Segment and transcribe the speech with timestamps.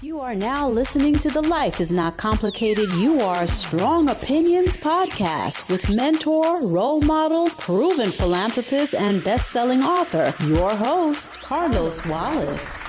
[0.00, 5.68] You are now listening to the Life is Not Complicated, You Are Strong Opinions podcast
[5.68, 12.88] with mentor, role model, proven philanthropist, and best selling author, your host, Carlos Wallace.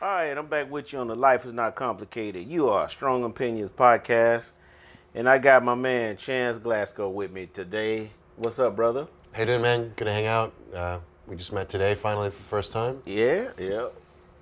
[0.00, 3.24] All right, I'm back with you on the Life is Not Complicated, You Are Strong
[3.24, 4.50] Opinions podcast.
[5.16, 8.10] And I got my man Chance Glasgow with me today.
[8.36, 9.08] What's up, brother?
[9.32, 9.92] Hey, doing, man?
[9.96, 10.52] Good to hang out.
[10.72, 13.02] Uh, we just met today, finally, for the first time.
[13.04, 13.88] Yeah, yeah.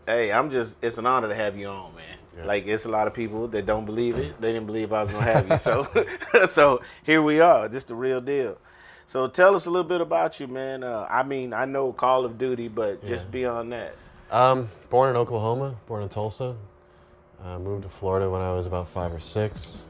[0.09, 2.05] Hey, I'm just, it's an honor to have you on, man.
[2.39, 2.47] Yeah.
[2.47, 4.41] Like, it's a lot of people that don't believe it.
[4.41, 5.59] They didn't believe I was going to have you.
[5.59, 6.07] So,
[6.47, 7.69] so here we are.
[7.69, 8.57] Just the real deal.
[9.07, 10.83] So tell us a little bit about you, man.
[10.83, 13.31] Uh, I mean, I know Call of Duty, but just Yeah.
[13.31, 13.95] beyond that.
[14.31, 16.57] Um, born in Oklahoma, born in Tulsa.
[17.45, 19.85] Uh, moved to Florida when I was about five or six.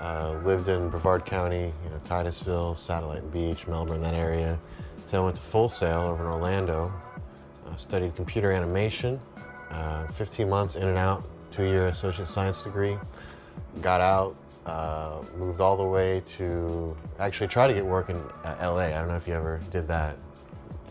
[0.00, 4.58] Uh, lived in Brevard County, you know, Titusville, Satellite Beach, Melbourne, that area.
[5.08, 6.92] Then I went to Full Sail over in Orlando.
[7.64, 9.20] Uh, studied computer animation.
[9.76, 12.96] Uh, 15 months in and out, two-year associate science degree.
[13.82, 18.56] Got out, uh, moved all the way to actually try to get work in uh,
[18.62, 18.86] LA.
[18.86, 20.16] I don't know if you ever did that.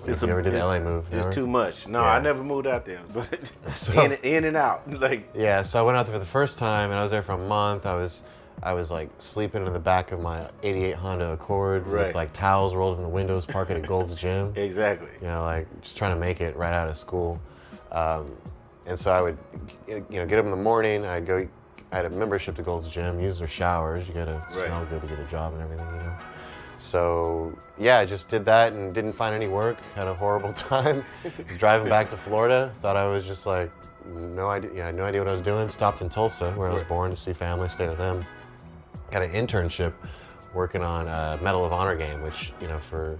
[0.06, 1.06] If you ever did the LA move.
[1.06, 1.32] It's never?
[1.32, 1.88] too much.
[1.88, 2.12] No, Yeah.
[2.12, 4.84] I never moved out there, but So- in, in and out.
[5.02, 7.24] Like, Yeah, so I went out there for the first time, and I was there
[7.24, 7.88] for a month.
[7.88, 8.22] I was,
[8.62, 12.08] I was like sleeping in the back of my '88 Honda Accord Right.
[12.08, 14.54] with like towels rolled in the windows, parking at Gold's Gym.
[14.56, 15.10] exactly.
[15.22, 17.42] You know, like just trying to make it right out of school.
[17.92, 18.32] Um,
[18.86, 19.38] and so I would,
[19.88, 21.06] you know, get up in the morning.
[21.06, 21.48] I'd go.
[21.92, 23.20] I had a membership to Gold's Gym.
[23.20, 24.08] Use their showers.
[24.08, 26.14] You gotta smell good to get a job and everything, you know.
[26.78, 29.78] So yeah, I just did that and didn't find any work.
[29.96, 31.04] Had a horrible time.
[31.24, 32.74] was driving back to Florida.
[32.82, 33.72] Thought I was just like
[34.06, 34.72] no idea.
[34.74, 35.70] Yeah, no idea what I was doing.
[35.70, 38.24] Stopped in Tulsa where I was born to see family, stay with them.
[39.12, 39.94] Got an internship
[40.54, 43.20] working on a Medal of Honor game, which you know for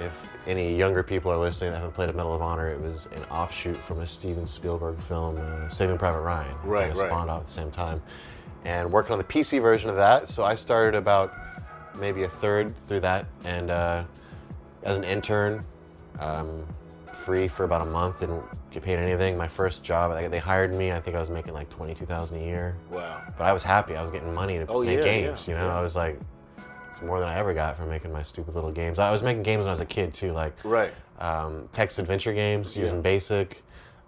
[0.00, 3.06] if any younger people are listening that haven't played a Medal of Honor, it was
[3.14, 6.54] an offshoot from a Steven Spielberg film, uh, Saving Private Ryan.
[6.64, 7.10] Right, Kinda right.
[7.10, 8.02] Spawned off at the same time,
[8.64, 10.28] and working on the PC version of that.
[10.28, 11.32] So I started about
[12.00, 14.04] maybe a third through that, and uh,
[14.82, 15.64] as an intern,
[16.20, 16.66] um,
[17.12, 19.36] free for about a month, didn't get paid anything.
[19.36, 20.90] My first job, they, they hired me.
[20.90, 23.20] I think I was making like twenty-two thousand a year, Wow.
[23.38, 23.94] but I was happy.
[23.96, 25.46] I was getting money to Oh, make yeah, games.
[25.46, 25.78] yeah, you know, yeah.
[25.78, 26.18] I was like,
[27.04, 28.98] more than I ever got from making my stupid little games.
[28.98, 30.92] I was making games when I was a kid too, like Right.
[31.18, 33.00] um, text adventure games using Yeah.
[33.02, 33.62] Basic.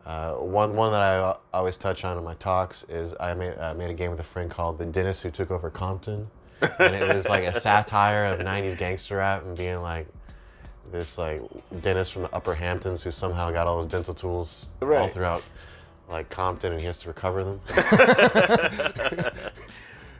[0.07, 3.73] Uh, one one that I always touch on in my talks is I made uh,
[3.75, 6.29] made a game with a friend called The Dentist Who Took Over Compton,
[6.61, 10.07] and it was like a satire of '90s gangster rap and being like
[10.93, 11.41] this like
[11.81, 15.43] dentist from the Upper Hamptons who somehow got all his dental tools all throughout
[16.11, 17.61] like Compton and he has to recover them.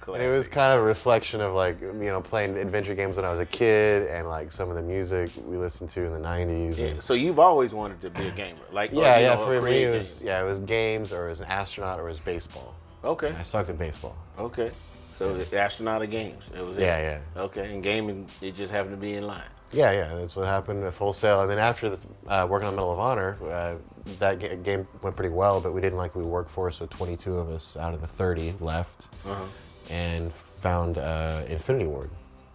[0.07, 3.25] And it was kind of a reflection of like you know playing adventure games when
[3.25, 6.19] I was a kid and like some of the music we listened to in the
[6.29, 6.77] '90s.
[6.77, 9.35] Yeah, so you've always wanted to be a gamer, like yeah, yeah.
[9.35, 10.23] know, For me, it was games.
[10.23, 12.75] yeah, it was games or it was an astronaut or it was baseball.
[13.03, 14.17] Okay, I sucked at baseball.
[14.39, 14.71] okay.
[15.17, 16.77] So the astronaut of games, it was.
[16.77, 16.81] it.
[16.83, 16.99] Yeah,
[17.37, 17.43] yeah.
[17.43, 19.45] Okay, and gaming, it just happened to be in line.
[19.73, 20.13] Yeah, yeah.
[20.17, 21.43] That's what happened at Full Sail.
[21.43, 23.75] And then after the, uh, working on Medal of Honor, uh,
[24.19, 27.39] that ga- game went pretty well, but we didn't like we worked for, so 22
[27.39, 29.45] of us out of the 30 left Uh-huh.
[29.91, 32.11] And found uh, Infinity Ward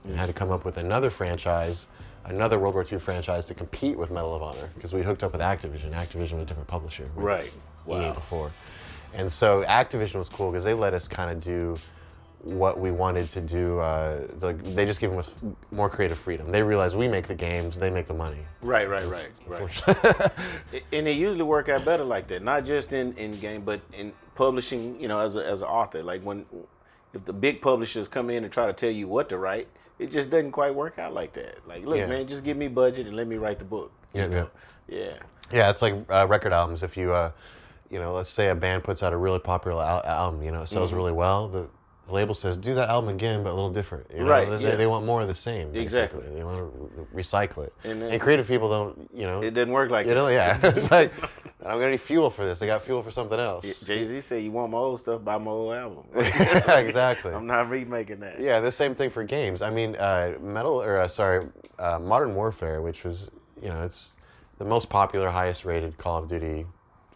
[0.06, 1.88] and had to come up with another franchise,
[2.26, 5.32] another World War II franchise to compete with Medal of Honor because we hooked up
[5.32, 5.92] with Activision.
[5.94, 7.10] Activision was a different publisher.
[7.16, 7.52] Right.
[7.86, 8.14] Wow.
[8.14, 8.52] before.
[9.14, 11.78] And so Activision was cool because they let us kind of do
[12.42, 13.80] what we wanted to do.
[13.80, 15.36] Uh, like they just gave us
[15.72, 16.52] more creative freedom.
[16.52, 18.40] They realized we make the games, they make the money.
[18.62, 20.32] Right, right, right, right.
[20.94, 24.14] And they usually work out better like that, not just in, in game, but in
[24.36, 25.00] publishing.
[25.00, 26.46] You know, as a, as an author, like when
[27.14, 30.12] if the big publishers come in and try to tell you what to write, it
[30.12, 31.58] just doesn't quite work out like that.
[31.68, 32.08] Like, look, Yeah.
[32.08, 33.92] man, just give me budget and let me write the book.
[34.14, 34.28] Yeah, yeah.
[34.30, 34.50] know?
[34.88, 35.14] yeah.
[35.52, 36.84] Yeah, it's like uh, record albums.
[36.84, 37.32] If you, uh,
[37.90, 40.62] you know, let's say a band puts out a really popular al- album, you know,
[40.62, 40.98] it sells Mm-hmm.
[40.98, 41.48] really well.
[41.48, 41.68] The,
[42.08, 44.06] the label says, do that album again, but a little different.
[44.14, 44.30] You know?
[44.30, 44.76] Right, They, yeah.
[44.76, 45.76] they want more of the same.
[45.76, 46.24] Exactly.
[46.34, 47.74] They want to re- recycle it.
[47.84, 50.60] And And, creative people don't, you know, It didn't work like you know, that.
[50.64, 50.70] yeah.
[50.70, 51.12] it's like,
[51.62, 52.62] I don't got any fuel for this.
[52.62, 53.82] I got fuel for something else.
[53.82, 55.24] Jay Z said, "You want my old stuff?
[55.26, 57.34] Buy my old album." exactly.
[57.34, 58.40] I'm not remaking that.
[58.40, 59.62] Yeah, the same thing for games.
[59.62, 61.48] I mean, uh, Metal or uh, sorry,
[61.78, 63.30] uh, Modern Warfare, which was
[63.62, 64.14] you know it's
[64.58, 66.66] the most popular, highest rated Call of Duty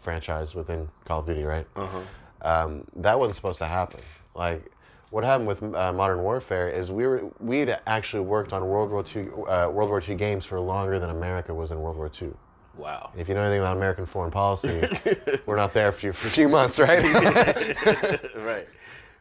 [0.01, 1.65] franchise within Call of Duty, right?
[1.77, 2.01] Uh-huh.
[2.41, 4.01] Um, that wasn't supposed to happen.
[4.35, 4.69] Like,
[5.09, 9.05] what happened with uh, Modern Warfare is we were we'd actually worked on World War
[9.15, 12.31] II uh, World War II games for longer than America was in World War II.
[12.77, 13.11] Wow.
[13.15, 14.83] If you know anything about American foreign policy,
[15.45, 17.03] we're not there for, you, for a few months, right?
[18.35, 18.67] right.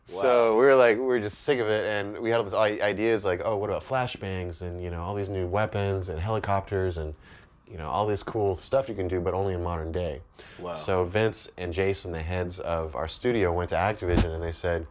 [0.04, 2.80] So we were like, we were just sick of it, and we had all these
[2.80, 6.96] ideas like, oh, what about flashbangs and you know all these new weapons and helicopters
[6.96, 7.14] and
[7.72, 10.20] you know, all this cool stuff you can do, but only in modern day.
[10.58, 10.74] Wow.
[10.74, 14.86] So Vince and Jason, the heads of our studio, went to Activision and they said,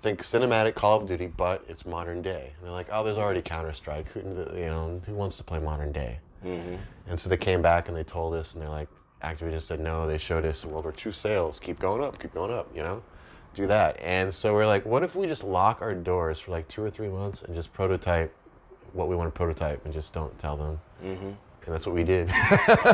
[0.00, 2.52] think cinematic Call of Duty, but it's modern day.
[2.56, 4.08] And they're like, oh, there's already Counter Strike.
[4.08, 6.18] Who, you know, who wants to play modern day?
[6.44, 6.76] Mm-hmm.
[7.08, 8.88] And so they came back and they told us, and they're like,
[9.22, 10.06] Activision said no.
[10.06, 11.58] They showed us World War II sales.
[11.58, 13.02] Keep going up, keep going up, you know?
[13.54, 13.98] Do that.
[14.00, 16.90] And so we're like, what if we just lock our doors for like two or
[16.90, 18.34] three months and just prototype
[18.92, 20.80] what we want to prototype and just don't tell them?
[21.02, 21.26] Mm-hmm.
[21.26, 22.30] And that's what we did.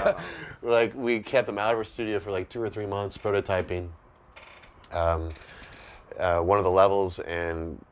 [0.63, 3.89] like, we kept them out of our studio for like two or three months prototyping
[4.93, 5.31] um,
[6.19, 7.83] uh, one of the levels, and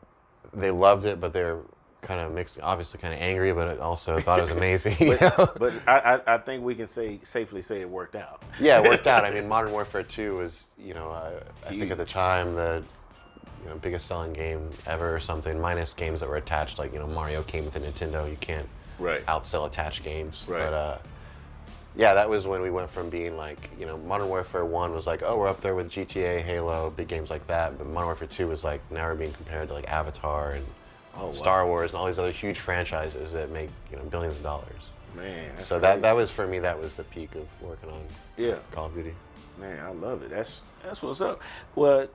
[0.53, 1.61] they loved it, but they're
[2.01, 4.97] kind of mixed, obviously kind of angry, but it also thought it was amazing.
[4.99, 5.31] you know?
[5.37, 8.43] But, but I, I, think we can say safely say it worked out.
[8.61, 9.25] Yeah, it worked out.
[9.25, 12.83] I mean, Modern Warfare 2 was, you know, uh, I think at the time the
[13.65, 16.99] you know, biggest selling game ever or something, minus games that were attached, like, you
[16.99, 18.29] know, Mario came with a Nintendo.
[18.29, 18.69] You can't
[18.99, 19.25] Right.
[19.27, 20.45] outsell attached games.
[20.49, 20.61] Right.
[20.61, 20.99] But, uh,
[21.97, 25.07] yeah, that was when we went from being like, you know, Modern Warfare 1 was
[25.07, 27.77] like, oh, we're up there with GTA, Halo, big games like that.
[27.77, 30.65] But Modern Warfare 2 was like, now we're being compared to like Avatar and
[31.19, 31.33] Oh, wow.
[31.33, 34.91] Star Wars and all these other huge franchises that make, you know, billions of dollars.
[35.17, 35.51] Man.
[35.59, 36.03] So that, crazy.
[36.03, 38.01] that was, for me, that was the peak of working on
[38.37, 38.57] yeah.
[38.73, 39.15] Call of Duty.
[39.59, 40.31] Man, I love it.
[40.31, 41.43] That's that's what's up.
[41.75, 42.07] Well,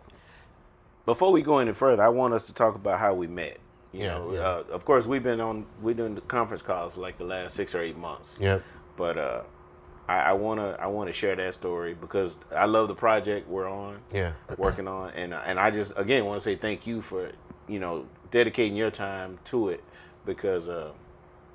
[1.05, 3.57] before we go any further, I want us to talk about how we met.
[3.91, 4.39] You Yeah, know, yeah.
[4.39, 7.55] Uh, of course, we've been on we're doing the conference calls for like the last
[7.55, 8.37] six or eight months.
[8.39, 8.63] Yep.
[8.95, 9.41] But uh,
[10.07, 13.97] I, I wanna I wanna share that story because I love the project we're on,
[14.13, 14.31] Yeah.
[14.57, 17.29] working on, and and I just again want to say thank you for
[17.67, 18.05] you know
[18.37, 19.83] dedicating your time to it
[20.25, 20.91] because uh,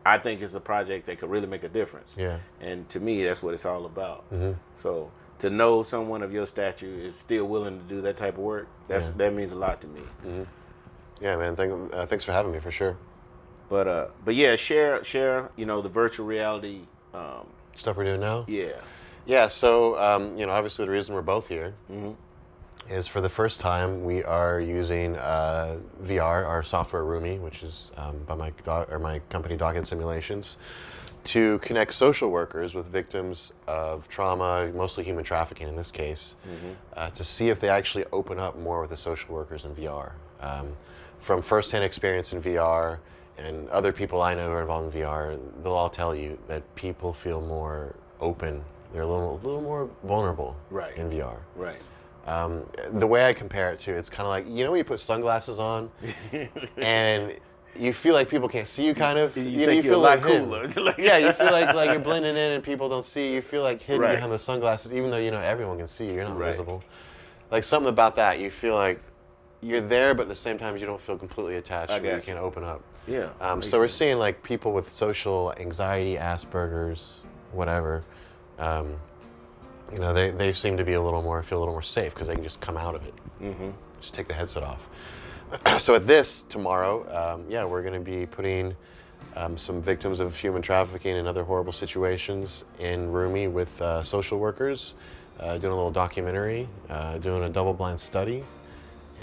[0.07, 2.15] I think it's a project that could really make a difference.
[2.17, 2.39] Yeah.
[2.61, 4.31] And to me, that's what it's all about.
[4.33, 4.53] Mm-hmm.
[4.77, 5.11] So
[5.41, 8.69] to know someone of your stature is still willing to do that type of work,
[8.87, 9.13] that's Yeah.
[9.17, 10.03] that means a lot to me.
[11.21, 11.57] Yeah, man.
[11.57, 12.97] Thank, uh, thanks for having me for sure.
[13.69, 16.83] But uh, but yeah, share share you know the virtual reality.
[17.13, 18.45] Um, Stuff we're doing now.
[18.49, 18.81] yeah.
[19.27, 19.49] Yeah.
[19.49, 22.13] So um, you know, obviously the reason we're both here Mm-hmm.
[22.91, 27.93] Is for the first time we are using uh, VR, our software Rumii, which is
[27.99, 28.51] um, by my
[28.91, 30.57] or my company Dog Simulations,
[31.25, 36.37] to connect social workers with victims of trauma, mostly human trafficking in this case,
[36.97, 40.13] uh, to see if they actually open up more with the social workers in VR.
[40.41, 40.75] Um,
[41.21, 43.01] from firsthand experience in VR
[43.37, 46.63] and other people I know who are involved in VR, they'll all tell you that
[46.75, 48.65] people feel more open.
[48.95, 50.97] They're a little, a little more vulnerable Right.
[50.97, 51.37] in VR.
[51.55, 51.83] Right.
[52.29, 54.85] Um, the way I compare it to, it's kind of like you know when you
[54.85, 55.91] put sunglasses on,
[56.83, 57.35] and
[57.79, 59.35] you feel like people can't see you, kind of.
[59.37, 60.45] You know, you're a lot hidden.
[60.45, 60.69] cooler.
[60.85, 63.35] Like- yeah, you feel like like you're blending in and people don't see you.
[63.37, 64.15] You feel like hidden Right.
[64.17, 66.13] behind the sunglasses, even though you know everyone can see you.
[66.15, 66.51] You're not Right.
[66.51, 66.83] visible.
[67.51, 69.01] Like something about that, you feel like
[69.63, 71.91] you're there, but at the same time you don't feel completely attached.
[71.91, 72.35] I where you got you.
[72.35, 72.83] can open up.
[73.07, 73.31] Yeah.
[73.41, 73.99] Um, so we're sense.
[73.99, 77.21] seeing like people with social anxiety, Asperger's,
[77.53, 78.03] whatever.
[78.59, 78.97] Um,
[79.93, 82.15] you know, they, they seem to be a little more feel a little more safe
[82.15, 83.15] because they can just come out of it.
[83.43, 83.71] Mm-hmm.
[84.01, 84.89] Just take the headset off.
[85.79, 88.75] so at this tomorrow, um, yeah, we're going to be putting
[89.37, 94.39] um, some victims of human trafficking and other horrible situations in Rumii with uh, social
[94.39, 94.95] workers,
[95.41, 98.43] uh, doing a little documentary, uh, doing a double-blind study,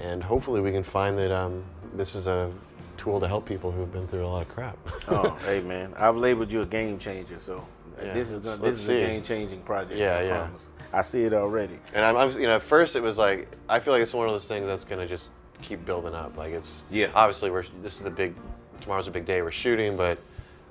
[0.01, 1.63] and hopefully we can find that um,
[1.93, 2.51] this is a
[2.97, 4.77] tool to help people who've been through a lot of crap.
[5.09, 7.65] oh, hey man, I've labeled you a game changer, so
[8.03, 9.01] Yeah, this is gonna, this is see.
[9.01, 9.99] a game changing project.
[9.99, 10.37] Yeah, I yeah.
[10.37, 10.69] promise.
[10.93, 11.77] I see it already.
[11.93, 14.27] And I'm, I'm, you know, at first it was like I feel like it's one
[14.27, 15.31] of those things that's gonna just
[15.61, 16.37] keep building up.
[16.37, 17.11] Like it's Yeah.
[17.13, 18.35] Obviously, we're this is a big
[18.81, 19.41] tomorrow's a big day.
[19.41, 20.19] We're shooting, but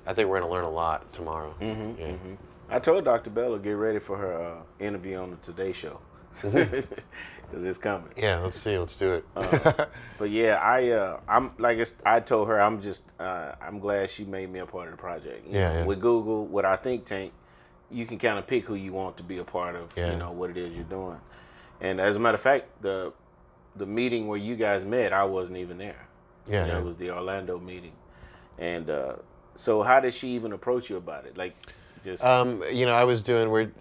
[0.07, 1.53] I think we're gonna learn a lot tomorrow.
[1.61, 2.15] Mm-hmm, yeah.
[2.69, 3.29] I told Dr.
[3.29, 5.99] Bella get ready for her uh, interview on the Today Show
[7.55, 8.09] because it's coming.
[8.17, 8.39] Yeah.
[8.39, 8.77] Let's see.
[8.77, 9.25] Let's do it.
[9.33, 9.85] Uh,
[10.17, 14.25] But yeah, I uh, I'm like I told her I'm just uh, I'm glad she
[14.25, 15.47] made me a part of the project.
[15.47, 15.85] You Yeah, know, yeah.
[15.85, 17.31] With Google, with our think tank,
[17.89, 19.89] you can kind of pick who you want to be a part of.
[19.95, 20.11] Yeah.
[20.11, 21.19] You know what it is you're doing.
[21.79, 23.13] And as a matter of fact, the
[23.77, 26.07] the meeting where you guys met, I wasn't even there.
[26.47, 26.79] Yeah, You know, yeah.
[26.81, 27.93] It was the Orlando meeting.
[28.57, 29.15] And uh,
[29.55, 31.37] so, how did she even approach you about it?
[31.37, 31.55] Like,
[32.03, 33.71] just um, you know, I was doing where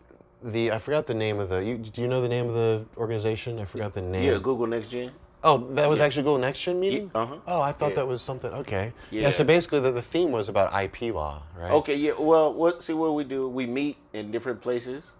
[0.45, 1.65] the I forgot the name of the.
[1.65, 3.59] You, do you know the name of the organization?
[3.59, 4.25] I forgot the name.
[4.25, 5.11] yeah, Google Next Gen.
[5.47, 7.11] Oh, that was actually Google Next Gen meeting.
[7.15, 7.37] uh-huh.
[7.47, 7.97] Oh, I thought Yeah.
[7.97, 8.51] that was something.
[8.53, 8.93] Okay.
[9.11, 9.23] Yeah.
[9.23, 9.31] Yeah.
[9.31, 11.71] so basically, the, the theme was about IP law, right?
[11.71, 12.13] Okay, yeah.
[12.19, 13.49] Well, what see what we do?
[13.49, 15.13] We meet in different places,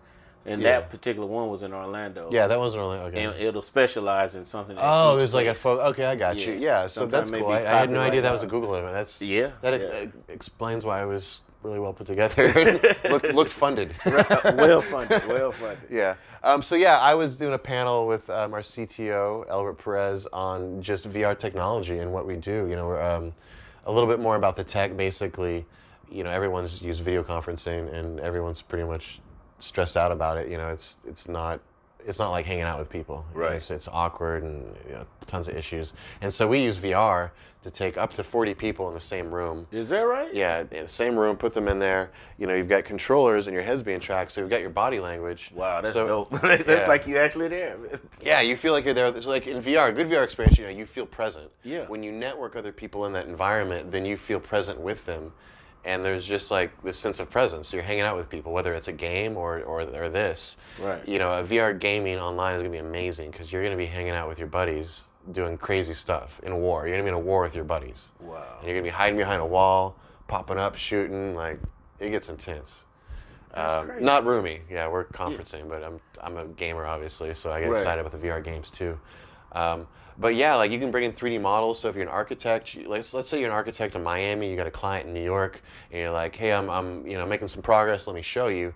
[0.47, 0.81] and Yeah.
[0.81, 2.31] that particular one was in Orlando.
[2.33, 3.07] Yeah, that was in Orlando.
[3.09, 3.23] okay.
[3.25, 4.77] and it'll specialize in something.
[4.81, 6.53] Oh, there's like a place- okay, I got you.
[6.55, 6.59] Yeah.
[6.59, 7.53] Yeah, so Sometimes that's cool.
[7.53, 8.47] I, I had no idea that was a.
[8.47, 8.93] Google event.
[8.95, 10.07] That's Yeah, That yeah.
[10.29, 12.53] explains why I was really well put together.
[13.11, 13.95] looked, looked funded.
[14.07, 15.79] well funded, well funded.
[15.91, 16.15] yeah.
[16.43, 20.83] Um, so yeah, I was doing a panel with um, our CTO Albert Perez on
[20.83, 22.67] just VR technology and what we do.
[22.69, 23.33] You know, um,
[23.87, 25.65] a little bit more about the tech, basically.
[26.11, 29.21] you know, everyone's used video conferencing and everyone's pretty much
[29.59, 30.49] stressed out about it.
[30.51, 31.61] You know, it's it's not
[32.07, 33.25] it's not like hanging out with people.
[33.33, 33.57] Right.
[33.57, 35.95] It's, it's awkward and you know, tons of issues.
[36.21, 37.31] And so we use VR
[37.65, 39.67] to take up to 40 people in the same room.
[39.73, 40.33] Is that right?
[40.33, 42.11] Yeah, in the same room, put them in there.
[42.39, 45.01] You know, you've got controllers and your head's being tracked, so you've got your body
[45.01, 45.51] language.
[45.55, 46.31] Wow, that's So- dope.
[46.41, 46.87] that's yeah.
[46.87, 47.77] like you actually there.
[48.23, 49.07] Yeah, you feel like you're there.
[49.07, 51.51] It's like in VR, a good VR experience, you know, you feel present.
[51.63, 51.87] Yeah.
[51.89, 55.33] When you network other people in that environment, then you feel present with them.
[55.87, 57.69] And there's just like this sense of presence.
[57.69, 60.57] So You're hanging out with people, whether it's a game or, or, or this.
[60.81, 61.07] Right.
[61.07, 63.83] You know, a VR gaming online is going to be amazing because you're going to
[63.83, 66.87] be hanging out with your buddies doing crazy stuff in war.
[66.87, 68.11] You're to be in a war with your buddies.
[68.21, 68.43] Wow.
[68.61, 69.97] And you're to be hiding behind a wall,
[70.29, 71.35] popping up, shooting.
[71.35, 71.59] Like,
[71.99, 72.85] it gets intense.
[73.55, 74.05] Crazy.
[74.05, 74.61] not roomy.
[74.69, 77.77] Yeah, we're conferencing, but I'm I'm a gamer obviously, so I get Right.
[77.81, 78.99] excited about the VR games too.
[79.53, 79.87] Um,
[80.19, 81.79] but yeah, like you can bring in 3D models.
[81.79, 84.57] So if you're an architect, you, let's let's say you're an architect in Miami, you
[84.57, 85.63] got a client in New York,
[85.93, 88.09] and you're like, hey, I'm I'm you know making some progress.
[88.09, 88.75] Let me show you.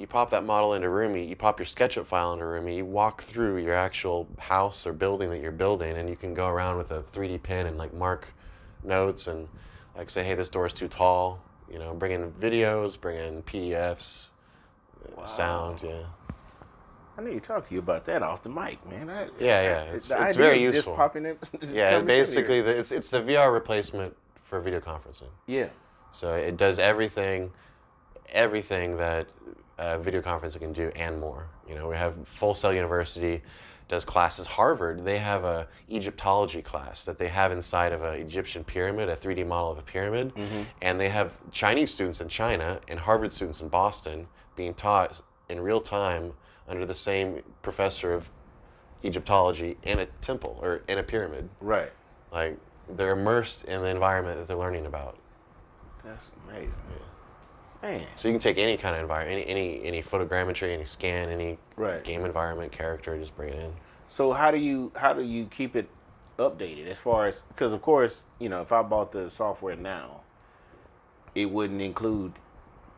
[0.00, 3.20] You pop that model into Rumii, you pop your SketchUp file into Rumii, you walk
[3.22, 6.90] through your actual house or building that you're building, and you can go around with
[6.90, 8.26] a 3D pen and like mark
[8.82, 9.46] notes and
[9.94, 11.42] like say, hey, this door is too tall.
[11.70, 14.28] You know, bring in videos, bring in PDFs,
[15.18, 16.04] uh, sound, yeah.
[17.18, 19.10] I need to talk to you about that off the mic, man.
[19.10, 20.94] I, Yeah, yeah, it's- it's very useful.
[20.94, 25.28] Just popping in, just Yeah, basically, the, it's it's the VR replacement for video conferencing.
[25.46, 25.68] Yeah.
[26.10, 27.52] So it does everything,
[28.30, 29.26] everything that
[29.80, 31.48] uh, video conferencing can do and more.
[31.68, 33.40] You know, we have Full Sail University
[33.88, 34.46] does classes.
[34.46, 39.16] Harvard they have a Egyptology class that they have inside of an Egyptian pyramid, a
[39.16, 40.32] 3D model of a pyramid,
[40.82, 45.58] and they have Chinese students in China and Harvard students in Boston being taught in
[45.58, 46.32] real time
[46.68, 48.30] under the same professor of
[49.02, 51.48] Egyptology in a temple or in a pyramid.
[51.60, 51.90] Right.
[52.30, 52.58] Like
[52.90, 55.18] they're immersed in the environment that they're learning about.
[56.04, 56.74] That's amazing.
[57.82, 58.06] Man.
[58.16, 61.58] So you can take any kind of environment, any any any photogrammetry, any scan, any
[61.76, 62.04] Right.
[62.04, 63.72] game environment, character, just bring it in.
[64.06, 65.88] So how do you how do you keep it
[66.38, 70.20] updated as far as because of course you know if I bought the software now,
[71.34, 72.32] it wouldn't include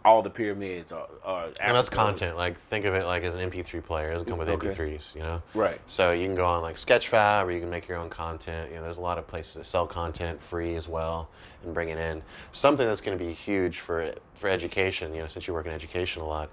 [0.04, 2.36] all the pyramids or, or And that's content.
[2.36, 4.10] Like think of it like as an MP3 player.
[4.10, 4.68] It doesn't come with Okay.
[4.68, 5.42] MP3s, you know.
[5.54, 5.80] Right.
[5.86, 8.70] So you can go on like Sketchfab, or you can make your own content.
[8.70, 11.28] You know, there's a lot of places that sell content free as well
[11.62, 12.22] and bring it in.
[12.52, 15.14] Something that's going to be huge for for education.
[15.14, 16.50] You know, since you work in education a lot,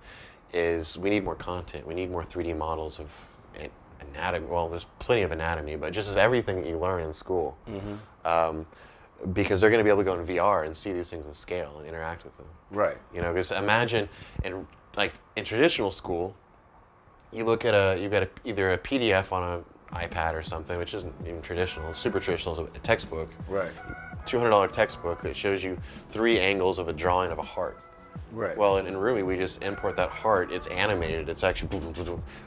[0.53, 1.87] is we need more content.
[1.87, 3.15] We need more 3D models of
[4.13, 4.45] anatomy.
[4.47, 7.57] Well, there's plenty of anatomy, but just as everything that you learn in school.
[8.25, 8.65] Um,
[9.33, 11.33] because they're going to be able to go in VR and see these things in
[11.33, 12.47] scale and interact with them.
[12.71, 12.97] Right.
[13.13, 14.07] You know, because imagine
[14.43, 16.35] in like in traditional school,
[17.31, 20.77] you look at a you got a, either a PDF on a iPad or something,
[20.77, 21.93] which isn't even traditional.
[21.93, 23.71] Super traditional is a, a textbook, Right.
[24.25, 25.77] two hundred dollar textbook that shows you
[26.11, 27.79] three angles of a drawing of a heart.
[28.31, 28.55] Right.
[28.55, 30.51] Well, in, in Rumii, we just import that heart.
[30.51, 31.29] It's animated.
[31.29, 31.81] It's actually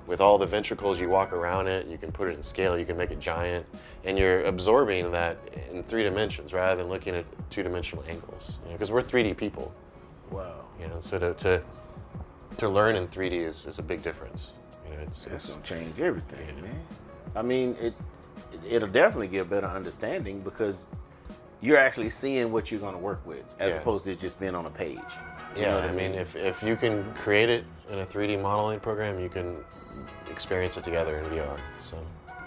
[0.07, 1.00] with all the ventricles.
[1.00, 1.88] You walk around it.
[1.88, 2.78] You can put it in scale.
[2.78, 3.66] You can make it giant,
[4.04, 5.38] and you're absorbing that
[5.73, 8.59] in three dimensions rather than looking at two dimensional angles.
[8.71, 9.75] Because we're 3D people.
[10.31, 10.54] wow.
[10.81, 11.62] You know, so to to,
[12.59, 14.52] to learn in 3D is, is a big difference.
[14.88, 16.81] You know, it's, That's it's gonna change everything, man.
[17.35, 17.95] I mean, it
[18.69, 20.87] it'll definitely give a better understanding because
[21.61, 23.76] you're actually seeing what you're gonna work with as Yeah.
[23.78, 24.99] opposed to just being on a page.
[25.57, 25.71] You yeah.
[25.71, 29.21] know what I mean, if if you can create it in a 3D modeling program,
[29.21, 29.57] you can
[30.31, 31.59] experience it together in VR.
[31.81, 31.99] So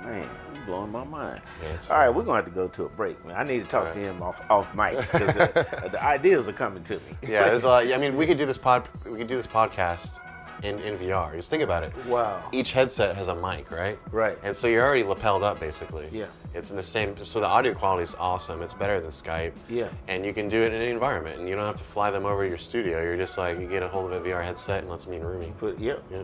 [0.04, 1.42] Man, you blowing my mind.
[1.64, 3.36] Yeah, right, we're gonna have to go to a break, man.
[3.38, 6.84] I need to talk to him off off mic because uh, the ideas are coming
[6.84, 7.02] to me.
[7.24, 7.92] yeah, there's a lot.
[7.92, 8.88] I mean, we could do this pod.
[9.04, 10.20] We could do this podcast
[10.64, 11.34] in, in VR.
[11.34, 11.94] Just think about it.
[12.08, 12.48] Wow.
[12.52, 13.98] Each headset has a mic, right?
[14.12, 14.38] Right.
[14.44, 16.08] And so you're already lapelled up, basically.
[16.12, 16.28] Yeah.
[16.54, 17.16] It's in the same.
[17.26, 18.62] So the audio quality is awesome.
[18.62, 19.58] It's better than Skype.
[19.70, 19.90] Yeah.
[20.08, 22.26] And you can do it in any environment, and you don't have to fly them
[22.26, 23.02] over to your studio.
[23.02, 25.24] You're just like you get a hold of a VR headset and lets me in
[25.24, 25.54] rooming.
[25.54, 26.04] Put yep.
[26.12, 26.24] Yeah.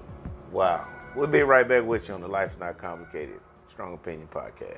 [0.52, 0.88] Wow.
[1.16, 4.78] We'll be right back with you on the Life's Not Complicated Strong Opinion Podcast.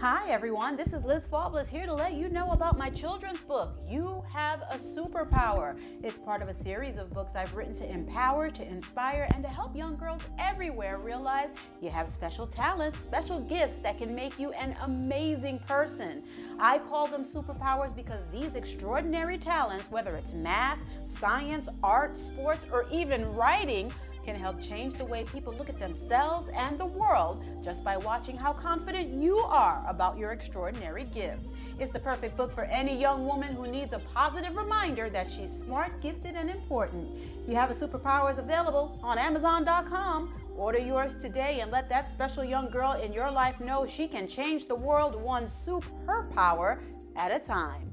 [0.00, 0.76] Hi, everyone.
[0.76, 4.60] This is Liz Faultless here to let you know about my children's book, You Have
[4.70, 5.76] a Superpower.
[6.04, 9.48] It's part of a series of books I've written to empower, to inspire, and to
[9.48, 11.50] help young girls everywhere realize
[11.80, 16.22] you have special talents, special gifts that can make you an amazing person.
[16.60, 22.86] I call them superpowers because these extraordinary talents, whether it's math, science, art, sports, or
[22.92, 23.92] even writing,
[24.28, 28.36] can help change the way people look at themselves and the world just by watching
[28.36, 31.48] how confident you are about your extraordinary gifts.
[31.80, 35.50] It's the perfect book for any young woman who needs a positive reminder that she's
[35.50, 37.16] smart, gifted, and important.
[37.48, 40.30] You have a superpowers available on Amazon.com.
[40.58, 44.28] Order yours today and let that special young girl in your life know she can
[44.28, 46.80] change the world one superpower
[47.16, 47.90] at a time.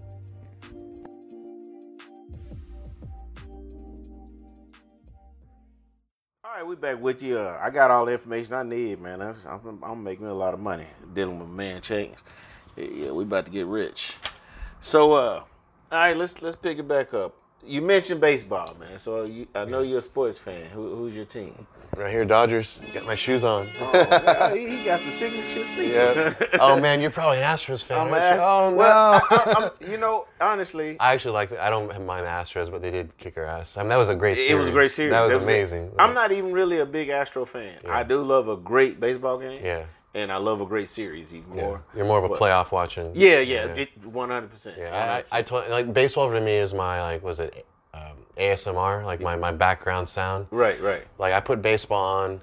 [6.56, 7.38] Right, we back with you.
[7.38, 9.22] Uh, I got all the information I need, man.
[9.22, 12.24] I'm, I'm, making a lot of money dealing with man chains.
[12.78, 14.16] Yeah, we about to get rich.
[14.80, 15.44] So, uh,
[15.92, 17.36] all right, let's let's pick it back up.
[17.66, 18.98] You mentioned baseball, man.
[19.00, 20.66] So you, I know you're a sports fan.
[20.74, 21.66] Who, who's your team?
[21.96, 22.82] Right here, Dodgers.
[22.94, 23.68] Got my shoes on.
[23.80, 25.94] Oh, yeah, he got the signature sneakers.
[26.52, 26.58] yeah.
[26.60, 28.00] Oh man, you're probably an Astros fan.
[28.08, 28.42] I'm aren't you?
[28.42, 28.76] Oh no.
[28.76, 31.50] well, I, I'm- you know, honestly, I actually like.
[31.52, 33.78] The, I don't mind the Astros, but they did kick our ass.
[33.78, 34.36] I mean, that was a great.
[34.36, 34.52] Series.
[34.52, 35.12] it was a great series.
[35.12, 35.92] That was That amazing.
[35.98, 37.78] I'm not even really a big Astro fan.
[37.88, 39.64] I do love a great baseball game.
[39.64, 39.86] Yeah.
[40.16, 41.62] And I love a great series even Yeah.
[41.64, 41.84] more.
[41.94, 43.12] You're more of a But- playoff watching.
[43.14, 44.78] Yeah, yeah, it- 100%.
[44.78, 48.26] Yeah, I, I, I told like baseball for me is my like was it um,
[48.38, 50.48] ASMR like my, my background sound.
[50.52, 51.04] Right, right.
[51.20, 52.42] Like I put baseball on,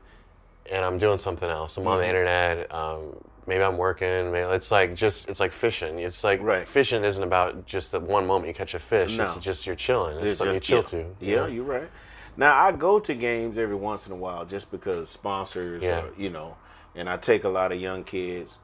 [0.71, 1.77] and I'm doing something else.
[1.79, 2.01] I'm on Mm-hmm.
[2.03, 2.75] the internet.
[2.75, 4.31] Um, maybe I'm working.
[4.33, 5.99] Maybe it's like just it's like fishing.
[6.01, 6.69] It's like Right.
[6.69, 9.17] fishing isn't about just the one moment you catch a fish.
[9.17, 9.25] No.
[9.25, 10.17] It's just you're chilling.
[10.19, 10.83] It's, It's something just- you yeah.
[10.83, 11.25] chill to.
[11.25, 11.47] Yeah, know?
[11.47, 11.89] you're right.
[12.37, 16.03] Now I go to games every once in a while just because sponsors, Yeah.
[16.03, 16.57] or, you know,
[16.95, 18.59] and I take a lot of young kids.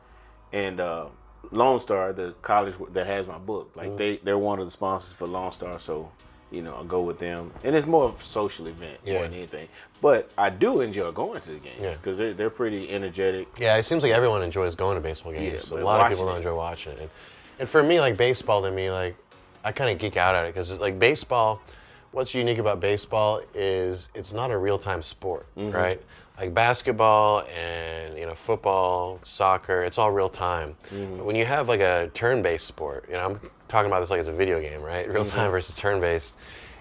[0.53, 1.07] And uh,
[1.51, 3.79] Lone Star, the college that has my book, Mm-hmm.
[3.81, 6.11] like they they're one of the sponsors for Lone Star, so
[6.51, 9.35] you know I go with them, and it's more of a social event more than
[9.35, 9.69] anything.
[10.01, 11.93] But I do enjoy going to the games Yeah.
[11.93, 13.49] because they're they're pretty energetic.
[13.59, 15.71] Yeah, it seems like everyone enjoys going to baseball games.
[15.71, 17.01] Yeah, a lot of people don't enjoy watching it.
[17.01, 17.11] And,
[17.61, 19.15] and for me, like baseball, to me, like
[19.65, 21.61] I kind of geek out at it because like baseball,
[22.13, 25.77] what's unique about baseball is it's not a real time sport, Mm-hmm.
[25.77, 26.01] right?
[26.39, 30.77] Like basketball and you know football, soccer, it's all real time.
[30.93, 31.17] Mm-hmm.
[31.17, 34.11] But when you have like a turn based sport, you know, I'm talking about this
[34.11, 35.09] like it's a video game, right?
[35.09, 35.37] Real Mm-hmm.
[35.37, 36.37] time versus turn based.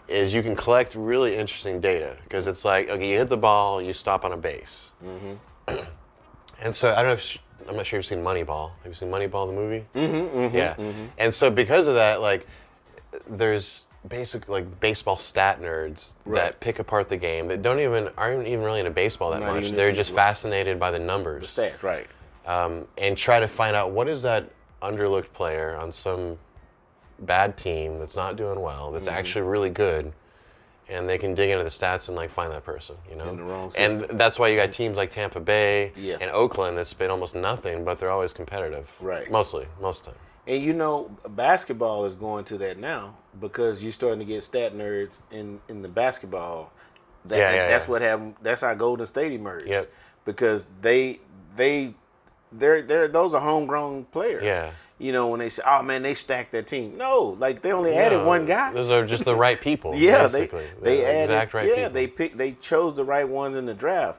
[0.08, 3.82] Is you can collect really interesting data because it's like okay, you hit the ball,
[3.82, 4.92] you stop on a base,
[6.62, 8.72] and so I don't know if sh- I'm not sure if you've seen Moneyball.
[8.84, 9.86] Have you seen Moneyball, the movie?
[9.96, 10.56] Mm-hmm.
[10.56, 10.76] yeah.
[11.18, 12.48] And so because of that, like,
[13.28, 16.39] there's basic like baseball stat nerds Right.
[16.42, 19.56] that pick apart the game that don't even aren't even really into baseball that Not
[19.56, 19.72] much.
[19.72, 22.08] They're just fascinated by the numbers Stats, right?
[22.46, 24.50] um, and try to find out what is that
[24.82, 26.38] underlooked player on some
[27.20, 29.18] bad team that's not doing well that's Mm-hmm.
[29.18, 30.14] actually really good
[30.90, 33.38] and they can dig into the stats and like find that person you know In
[33.38, 36.18] the wrong and that's why you got teams like tampa bay Yeah.
[36.22, 39.29] and oakland that spend almost nothing but they're always competitive Right.
[39.31, 43.83] mostly most of the time And you know, basketball is going to that now because
[43.83, 46.72] you're starting to get stat nerds in in the basketball.
[47.25, 47.92] That, Yeah, yeah, that's yeah.
[47.92, 48.36] what happened.
[48.42, 49.68] That's how Golden State emerged.
[49.68, 49.92] Yep.
[50.25, 51.20] Because they
[51.55, 51.94] they
[52.51, 54.44] they're they're those are homegrown players.
[54.44, 54.72] Yeah.
[55.00, 57.94] You know when they say, "Oh man, they stacked that team." No, like they only
[57.96, 58.74] added one guy.
[58.74, 61.22] those are just the right people yeah, they basically they They're the added.
[61.24, 61.90] exact right yeah, people.
[61.92, 62.38] they picked.
[62.38, 64.18] They chose the right ones in the draft,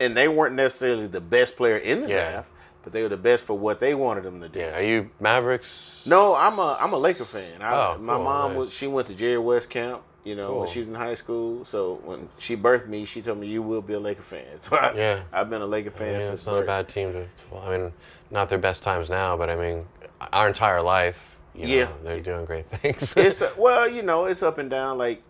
[0.00, 2.30] and they weren't necessarily the best player in the Yeah.
[2.32, 2.50] draft,
[2.82, 4.58] but they were the best for what they wanted them to do.
[4.58, 7.62] yeah are you mavericks No, I'm a I'm a Laker fan.
[7.62, 8.58] I, Oh, my cool, mom nice.
[8.58, 10.02] was she went to Jerry West camp.
[10.24, 11.64] You know, when she was in high school.
[11.64, 14.44] So when she birthed me, she told me you will be a Laker fan.
[14.60, 15.22] So I, Yeah.
[15.32, 17.24] I've been a Laker fan Yeah, since it's not a bad team to.
[17.24, 17.92] to- I mean,
[18.30, 19.84] not their best times now, but I mean,
[20.32, 21.88] our entire life, you know, Yeah.
[22.04, 23.16] they're doing great things.
[23.16, 24.96] It's a, well, you know, it's up and down.
[24.96, 25.22] Like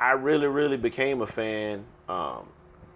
[0.00, 2.48] I really, really became a fan um,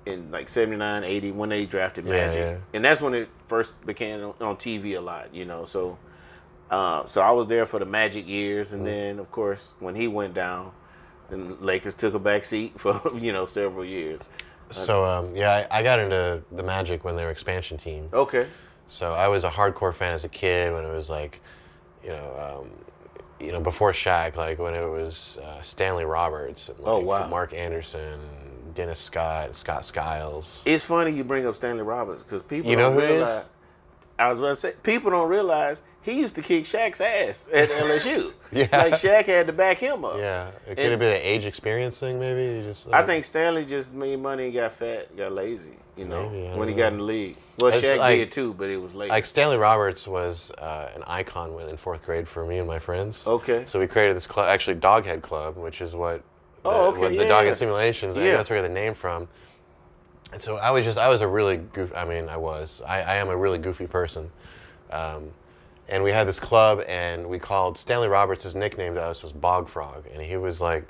[0.06, 2.56] in like 79, 80 when they drafted Magic, yeah.
[2.72, 5.34] and that's when it first became on, TV a lot.
[5.34, 5.98] You know, so
[6.70, 10.08] uh, so I was there for the Magic years, and then of course when he
[10.08, 10.72] went down,
[11.30, 14.20] then Lakers took a back seat for you know several years.
[14.70, 18.08] so um, yeah, I, I got into the Magic when they were expansion team.
[18.12, 18.46] Okay.
[18.86, 21.40] So I was a hardcore fan as a kid when it was like,
[22.02, 22.70] you know, um,
[23.40, 27.28] you know, before Shaq, like when it was uh, Stanley Roberts, and like Oh, wow.
[27.28, 28.20] Mark Anderson,
[28.74, 30.62] Dennis Scott, Scott Skiles.
[30.66, 33.44] It's funny you bring up Stanley Roberts because people You know don't who he is?
[34.18, 37.68] I was about to say people don't realize he used to kick Shaq's ass at
[37.70, 38.32] LSU.
[38.52, 38.68] Yeah.
[38.70, 40.16] Like Shaq had to back him up.
[40.16, 42.58] Yeah, it could And- have been an age experience thing, maybe.
[42.58, 45.72] You just, I think Stanley just made money and got fat, got lazy.
[45.96, 47.36] You know, Maybe, when he got in the league.
[47.58, 49.10] Well, It's Shaq like- did too, but it was late.
[49.10, 52.78] like Stanley Roberts was uh, an icon when in fourth grade for me and my
[52.78, 53.26] friends.
[53.26, 53.64] Okay.
[53.66, 56.22] So we created this club, actually Doghead Club, which is what
[56.64, 57.54] Oh, okay, what the yeah, Doghead yeah.
[57.54, 58.16] Simulations.
[58.16, 58.36] Yeah.
[58.36, 59.28] That's where I got the name from.
[60.32, 61.94] And so I was just I was a really goofy.
[61.94, 64.30] I mean I was I, I am a really goofy person.
[64.90, 65.30] Um,
[65.88, 68.44] and we had this club, and we called Stanley Roberts.
[68.44, 70.86] His nickname to us was Bog Frog, and he was like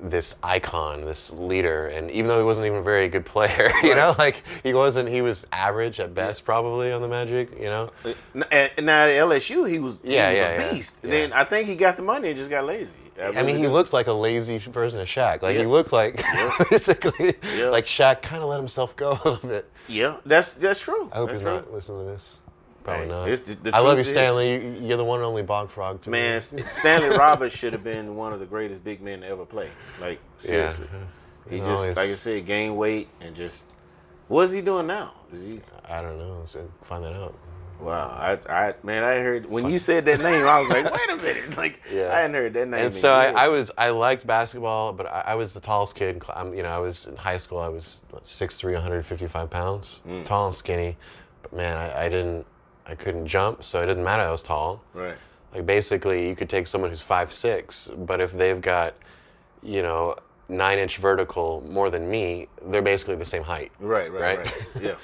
[0.00, 1.88] this icon, this leader.
[1.88, 5.08] And even though he wasn't even a very good player, you know, like he wasn't.
[5.08, 7.50] He was average at best, probably on the Magic.
[7.58, 7.90] You know.
[8.34, 10.96] Now at LSU, he was, he Yeah, was yeah, a beast.
[11.02, 11.10] Yeah.
[11.10, 12.90] Then I think he got the money and just got lazy.
[13.16, 15.40] I really mean, he looked like a lazy version of Shaq.
[15.42, 16.20] Like he looked like
[16.70, 17.66] basically Yeah.
[17.66, 19.70] like Shaq kind of let himself go a little bit.
[19.86, 21.08] Yeah, that's that's true.
[21.12, 21.54] I hope that's he's true.
[21.54, 22.38] not listening to this.
[22.84, 23.28] Probably not.
[23.28, 24.52] it's the- the I love you, is- Stanley.
[24.52, 26.62] You, you're the one and only Bog Frog to Man, me.
[26.66, 29.68] Stanley Roberts should have been one of the greatest big men to ever play.
[30.00, 30.46] Like Yeah.
[30.70, 30.86] seriously,
[31.50, 33.66] He You just, like I said, gained weight and just.
[34.28, 35.12] What is he doing now?
[35.32, 35.60] Is he?
[35.88, 36.42] I don't know.
[36.46, 37.34] So find that out.
[37.80, 41.10] Wow, I, I, man, I heard when you said that name, I was like, wait
[41.10, 42.12] a minute, like, Yeah.
[42.14, 42.84] I hadn't heard that name.
[42.84, 43.26] And so I.
[43.44, 46.16] I was I liked basketball, but I, I was the tallest kid.
[46.16, 47.58] in I'm, you know, I was in high school.
[47.58, 50.24] I was what, 6'3", 155 pounds, Mm.
[50.24, 50.96] tall and skinny.
[51.42, 52.46] But man, I, I didn't,
[52.86, 54.22] I couldn't jump, so it didn't matter.
[54.22, 54.82] I was tall.
[54.92, 55.16] right,
[55.54, 58.94] Like basically, you could take someone who's five six, but if they've got,
[59.62, 60.14] you know,
[60.48, 63.72] nine inch vertical more than me, they're basically the same height.
[63.80, 64.38] right, right, Right?
[64.38, 64.66] right.
[64.82, 64.94] Yeah.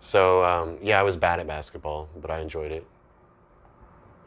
[0.00, 2.84] So um, yeah, I was bad at basketball, but I enjoyed it.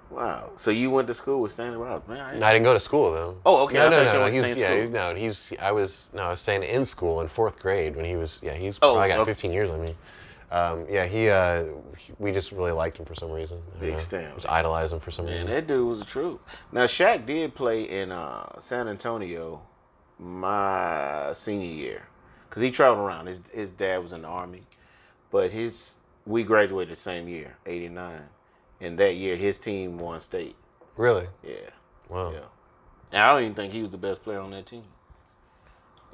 [0.09, 0.51] Wow.
[0.55, 2.19] So you went to school with Stanley Rouse, man?
[2.19, 3.37] I, No, I didn't go to school though.
[3.45, 4.25] Oh, okay, No, I no, no, no.
[4.31, 5.15] He's yeah, he's, no.
[5.15, 8.39] He's I was no, I was saying in school in fourth grade when he was
[8.43, 9.31] yeah he's Oh, probably got okay.
[9.31, 9.87] 15 years on me.
[10.53, 11.65] Um, yeah, he, uh,
[11.97, 13.57] he- we just really liked him for some reason.
[13.57, 13.99] I don't Big know.
[13.99, 14.33] Stan.
[14.35, 15.39] Just idolized him for some reason.
[15.39, 15.67] Man, reason.
[15.67, 16.39] that dude was the truth.
[16.71, 19.61] Now Shaq did play in uh, San Antonio
[20.19, 22.07] my senior year
[22.47, 23.27] because he traveled around.
[23.27, 24.61] His his dad was in the army,
[25.31, 28.21] but his we graduated the same year, '89,
[28.79, 30.55] and that year his team won state.
[30.95, 31.27] Really?
[31.43, 31.55] Yeah,
[32.09, 32.31] Wow.
[32.31, 32.39] yeah.
[33.11, 34.83] And I don't even think he was the best player on that team.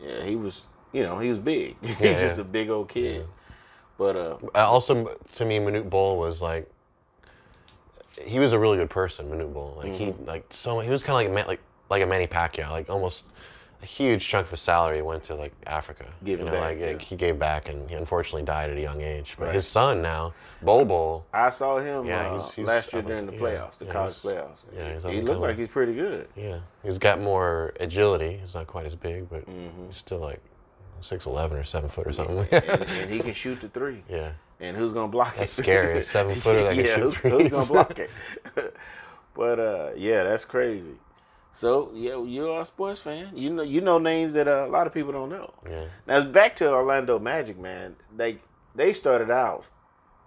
[0.01, 0.63] Yeah, he was.
[0.93, 1.75] You know, he was big.
[1.81, 2.41] He's Yeah, just yeah.
[2.41, 3.27] a big old kid.
[3.99, 6.67] But uh, also, to me, Manute Bol was like,
[8.23, 9.29] he was a really good person.
[9.29, 10.25] Manute Bol, like he, Mm-hmm.
[10.25, 11.59] like so, he was kind of like a Man- like
[11.89, 13.25] like a Manny Pacquiao, like almost
[13.81, 16.05] a huge chunk of his salary went to like Africa.
[16.23, 16.85] Giving you know, back, like, yeah.
[16.87, 19.35] like, he gave back, and he unfortunately died at a young age.
[19.37, 19.55] But Right.
[19.55, 23.25] his son now, Bol Bol, I saw him Yeah, uh, he's- he's last year during
[23.25, 24.57] the playoffs, yeah, the yeah, college he's- playoffs.
[24.77, 26.27] yeah, he's he up looked like he's pretty good.
[26.37, 28.37] yeah, he's got more agility.
[28.37, 29.87] He's not quite as big, but Mm-hmm.
[29.87, 30.39] he's still like
[31.01, 32.39] six eleven or seven foot or something.
[32.51, 34.03] and, and he can shoot the three.
[34.09, 34.31] yeah.
[34.61, 35.39] And who's gonna block it?
[35.39, 38.09] That's scary, a seven-footer that can yeah, shoot who's, who's gonna block it?
[39.33, 40.95] but uh, yeah, that's crazy.
[41.51, 43.29] So yeah, you are a sports fan.
[43.35, 45.53] You know, you know names that uh, a lot of people don't know.
[45.69, 45.85] Yeah.
[46.07, 47.95] Now it's back to Orlando Magic, man.
[48.15, 48.39] They
[48.75, 49.65] they started out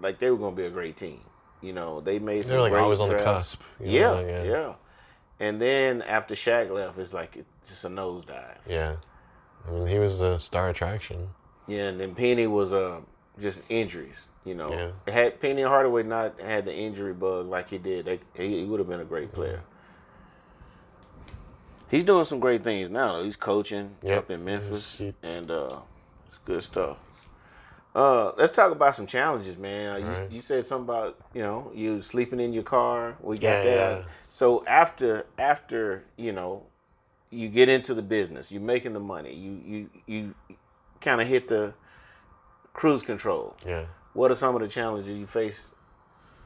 [0.01, 1.21] like they were gonna be a great team.
[1.61, 3.61] You know, they made some They're like always on the cusp.
[3.81, 4.75] you Yeah, know, yeah, yeah.
[5.39, 8.57] And then after Shaq left, it's like it's just a nosedive.
[8.69, 8.97] Yeah.
[9.67, 11.29] I mean, he was the star attraction.
[11.67, 13.01] Yeah, and then Penny was uh,
[13.41, 14.29] just injuries.
[14.45, 14.69] You know,
[15.07, 15.13] Yeah.
[15.13, 18.81] had Penny Hardaway not had the injury bug like he did, they, he, he would
[18.81, 19.61] have been a great player.
[21.89, 23.19] He's doing some great things now.
[23.19, 23.25] Though.
[23.25, 24.19] He's coaching Yep.
[24.19, 25.81] up in Memphis, and uh,
[26.29, 26.97] it's good stuff.
[27.95, 30.01] Uh, let's talk about some challenges, man.
[30.01, 30.33] You, Alright.
[30.33, 33.17] you said something about you know you sleeping in your car.
[33.21, 33.99] We got Yeah, that.
[33.99, 34.03] yeah.
[34.31, 36.63] So after after you know
[37.33, 39.35] you get into the business, you're making the money.
[39.35, 40.35] You you you
[41.01, 41.75] kind of hit the
[42.73, 43.57] cruise control.
[43.67, 43.87] Yeah.
[44.13, 45.71] What are some of the challenges you face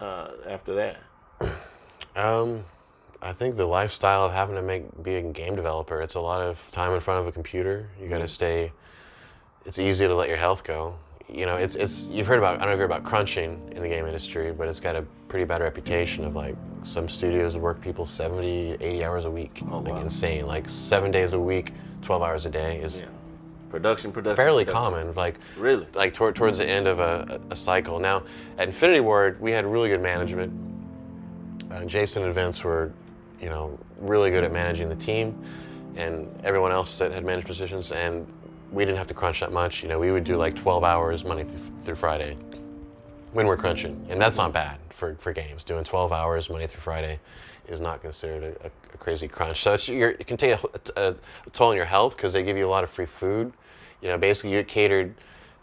[0.00, 0.98] uh, after that?
[2.16, 2.64] Um,
[3.20, 6.00] I think the lifestyle of having to make be a game developer.
[6.00, 7.90] It's a lot of time in front of a computer.
[8.00, 8.72] You got to stay.
[9.66, 10.96] It's easy to let your health go.
[11.28, 13.60] You know, it's it's you've heard about I don't know if you heard about crunching
[13.74, 17.56] in the game industry, but it's got a pretty bad reputation of like some studios
[17.58, 19.60] work people 70, 80 hours a week.
[19.70, 20.02] Oh, like wow.
[20.02, 20.46] insane.
[20.46, 23.06] Like seven days a week, 12 hours a day is Yeah,
[23.70, 24.36] production, production.
[24.36, 24.92] fairly production.
[24.92, 25.14] common.
[25.16, 25.86] Like Really?
[25.94, 27.98] like toward, towards the end of a, a cycle.
[27.98, 28.22] Now,
[28.56, 30.52] at Infinity Ward, we had really good management.
[31.72, 32.92] Uh, Jason and Vince were,
[33.42, 35.36] you know, really good at managing the team,
[35.96, 37.90] and everyone else that had managed positions.
[37.90, 38.32] And
[38.70, 39.82] we didn't have to crunch that much.
[39.82, 42.36] You know, we would do like 12 hours Monday through, through Friday
[43.32, 45.64] when we're crunching, and that's not bad for, for games.
[45.64, 47.20] Doing 12 hours Monday through Friday
[47.68, 49.62] is not considered a, a, crazy crunch.
[49.62, 51.14] So it's, you're, it can take a, a,
[51.46, 53.52] a toll on your health because they give you a lot of free food.
[54.00, 55.14] You know, basically you get catered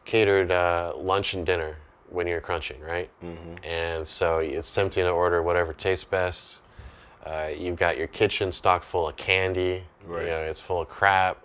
[0.06, 1.78] catered uh, lunch and dinner
[2.10, 3.10] when you're crunching, right?
[3.24, 3.56] Mm-hmm.
[3.64, 6.62] And so it's tempting to order whatever tastes best.
[7.26, 9.84] Uh, you've got your kitchen stocked full of candy.
[10.06, 10.24] Right.
[10.24, 11.38] You know, it's full of crap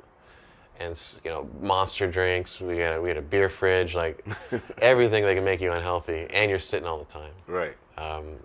[0.79, 2.61] and you know monster drinks.
[2.61, 4.25] We had a, we had a beer fridge, like
[4.83, 7.33] everything that can make you unhealthy, and you're sitting all the time.
[7.47, 7.77] Right.
[7.97, 8.37] Um,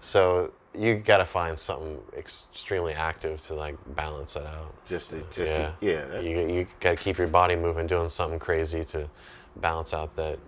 [0.00, 4.74] so you got to find something extremely active to like balance that out.
[4.86, 6.06] Just to, just yeah, to, yeah.
[6.06, 9.08] That, you you got to keep your body moving, doing something crazy to
[9.56, 10.38] balance out that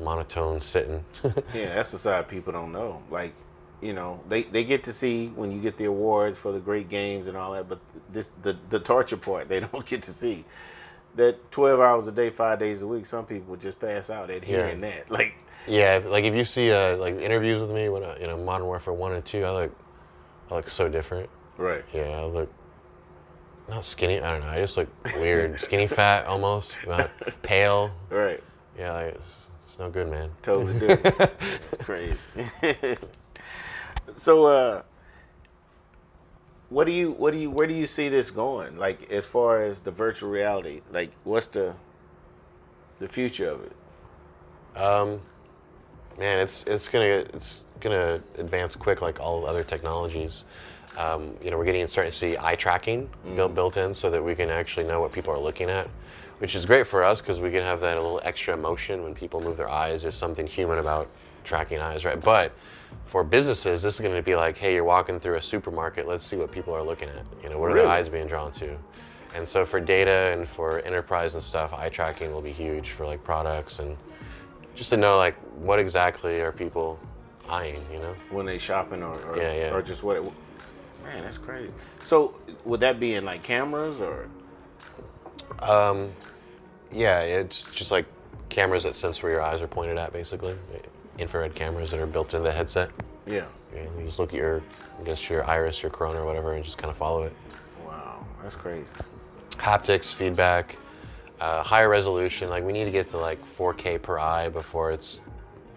[0.00, 1.04] monotone sitting.
[1.54, 3.02] Yeah, that's the side people don't know.
[3.10, 3.32] Like,
[3.86, 6.88] you know, they, they get to see when you get the awards for the great
[6.88, 7.78] games and all that, but
[8.10, 10.44] this the the torture part they don't get to see.
[11.14, 14.44] That twelve hours a day, five days a week, some people just pass out at
[14.44, 15.10] hearing that.
[15.10, 15.34] Like,
[15.66, 18.36] yeah, if- like if you see uh, like interviews with me when I, you know
[18.36, 19.72] Modern Warfare one and two, I look
[20.50, 21.30] I look so different.
[21.56, 21.84] right.
[21.94, 22.52] Yeah, I look
[23.68, 24.20] not skinny.
[24.20, 24.52] I don't know.
[24.52, 26.76] I just look weird, skinny fat almost,
[27.42, 27.90] pale.
[28.10, 28.42] Right.
[28.78, 29.34] Yeah, like, it's,
[29.66, 30.30] it's no good, man.
[30.42, 31.30] Totally different.
[31.72, 32.16] It's crazy.
[34.14, 34.82] So uh
[36.68, 38.76] what do you what do you where do you see this going?
[38.76, 41.74] Like as far as the virtual reality, like what's the
[42.98, 44.80] the future of it?
[44.80, 45.20] Um,
[46.18, 50.44] man, it's it's gonna it's gonna advance quick like all other technologies.
[50.98, 54.22] Um, you know, we're getting starting to see eye tracking built built in so that
[54.22, 55.88] we can actually know what people are looking at,
[56.38, 59.14] which is great for us because we can have that a little extra emotion when
[59.14, 60.02] people move their eyes.
[60.02, 61.08] There's something human about
[61.46, 62.20] tracking eyes, right?
[62.20, 62.52] But
[63.06, 66.06] for businesses, this is going to be like, hey, you're walking through a supermarket.
[66.06, 67.24] Let's see what people are looking at.
[67.42, 67.86] You know, what are Really?
[67.86, 68.76] their eyes being drawn to?
[69.34, 73.06] And so for data and for enterprise and stuff, eye tracking will be huge for
[73.06, 73.96] like products and
[74.74, 76.98] just to know like what exactly are people
[77.48, 78.14] eyeing, you know?
[78.30, 79.74] when they shopping or or, Yeah, yeah.
[79.74, 80.16] or just what?
[80.16, 80.22] It,
[81.04, 81.72] man, that's crazy.
[82.02, 84.28] So would that be in like cameras or?
[85.60, 86.12] Um,
[86.92, 88.06] yeah, it's just like
[88.48, 90.56] cameras that sense where your eyes are pointed at, basically.
[91.18, 92.90] Infrared cameras that are built into the headset.
[93.26, 93.44] Yeah.
[93.74, 94.62] And you just look at your,
[95.00, 97.34] I guess your iris, your corona, or whatever, and just kind of follow it.
[97.86, 98.86] Wow, that's crazy.
[99.52, 100.76] Haptics, feedback,
[101.40, 102.48] uh, higher resolution.
[102.48, 105.20] Like we need to get to like 4K per eye before it's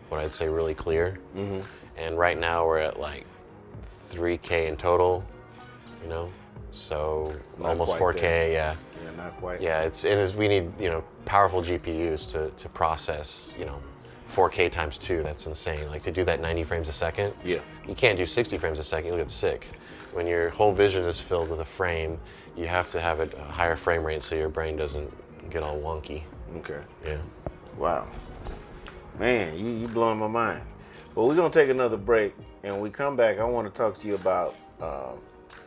[0.09, 1.19] what I'd say really clear.
[1.35, 1.61] Mm-hmm.
[1.97, 3.25] And right now we're at like
[4.11, 5.23] 3K in total,
[6.03, 6.31] you know,
[6.71, 8.19] so Not almost 4K.
[8.21, 8.51] there.
[8.51, 8.75] Yeah.
[9.03, 9.61] Yeah, not quite.
[9.61, 10.35] Yeah, it's it is.
[10.35, 13.81] We need you know powerful GPUs to to process you know
[14.29, 15.21] 4K times two.
[15.23, 15.87] That's insane.
[15.89, 17.33] Like to do that 90 frames a second.
[17.43, 17.59] Yeah.
[17.87, 19.07] You can't do 60 frames a second.
[19.07, 19.67] You'll get sick.
[20.13, 22.19] When your whole vision is filled with a frame,
[22.55, 25.11] you have to have a, higher frame rate so your brain doesn't
[25.49, 26.23] get all wonky.
[26.57, 26.81] Okay.
[27.05, 27.17] Yeah.
[27.77, 28.07] Wow.
[29.17, 30.63] Man, you you blowing my mind.
[31.13, 33.99] But we're gonna take another break, and when we come back, I want to talk
[33.99, 35.11] to you about uh,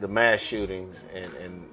[0.01, 1.68] the mass shootings and and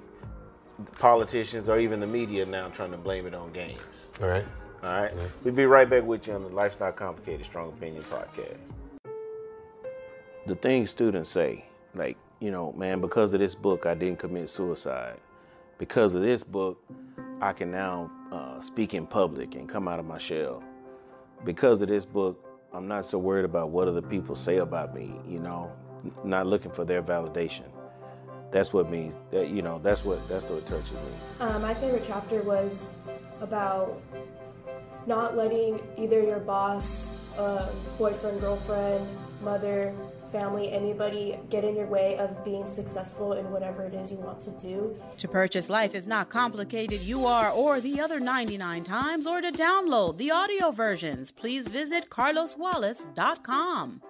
[0.98, 4.08] politicians or even the media now trying to blame it on games.
[4.22, 4.44] All right.
[4.82, 5.12] All right.
[5.44, 8.56] We'll be right back with you on the Lifestyle Complicated Strong Opinion podcast.
[10.46, 14.48] The things students say, like, you know, man, because of this book, I didn't commit
[14.48, 15.18] suicide.
[15.76, 16.82] Because of this book,
[17.42, 20.62] I can now uh, speak in public and come out of my shell.
[21.44, 25.12] Because of this book, I'm not so worried about what other people say about me,
[25.28, 25.70] you know,
[26.24, 27.64] not looking for their validation.
[28.50, 30.98] That's what means that, you know, that's what that's what touches me.
[31.38, 32.88] Uh, my favorite chapter was
[33.40, 34.00] about
[35.06, 39.06] not letting either your boss, uh, boyfriend, girlfriend,
[39.42, 39.94] mother,
[40.30, 44.40] family, anybody get in your way of being successful in whatever it is you want
[44.40, 44.96] to do.
[45.18, 49.50] To purchase Life is Not Complicated, you are, or the other 99 times, or to
[49.50, 54.02] download the audio versions, please visit carloswallace.com.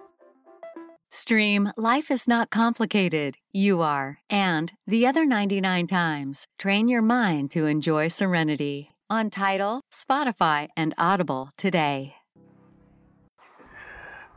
[1.09, 6.47] Stream Life is Not Complicated, You Are, and The Other 99 Times.
[6.57, 12.15] Train your mind to enjoy serenity on Tidal, Spotify, and Audible today.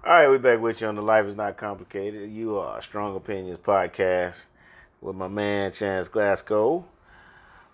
[0.05, 2.29] All right, we're back with you on the Life is Not Complicated.
[2.29, 4.47] You are Strong Opinions podcast
[5.01, 6.85] with my man Chance Glasgow.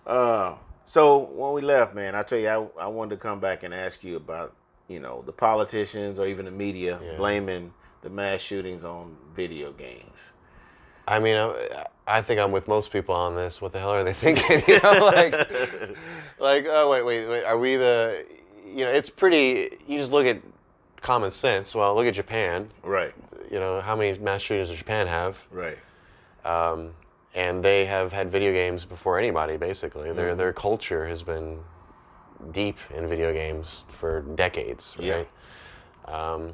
[0.05, 3.63] Uh, so when we left, man, I tell you, I, I wanted to come back
[3.63, 4.53] and ask you about,
[4.87, 7.17] you know, the politicians or even the media Yeah.
[7.17, 10.33] blaming the mass shootings on video games.
[11.11, 13.61] I mean, I, I think I'm with most people on this.
[13.61, 14.61] What the hell are they thinking?
[14.67, 15.33] You know, like,
[16.39, 17.43] like, oh wait, wait, wait.
[17.43, 18.25] Are we the?
[18.65, 19.69] You know, it's pretty.
[19.87, 20.41] You just look at
[21.01, 21.75] common sense.
[21.75, 22.69] Well, look at Japan.
[22.83, 23.13] Right,
[23.51, 25.37] You know, how many mass shootings does Japan have?
[25.51, 25.77] right,
[26.45, 26.93] Um,
[27.35, 29.57] and they have had video games before anybody.
[29.57, 31.59] Basically, their their culture has been
[32.51, 35.15] deep in video games for decades, Yeah.
[35.15, 35.29] right?
[36.07, 36.53] Um,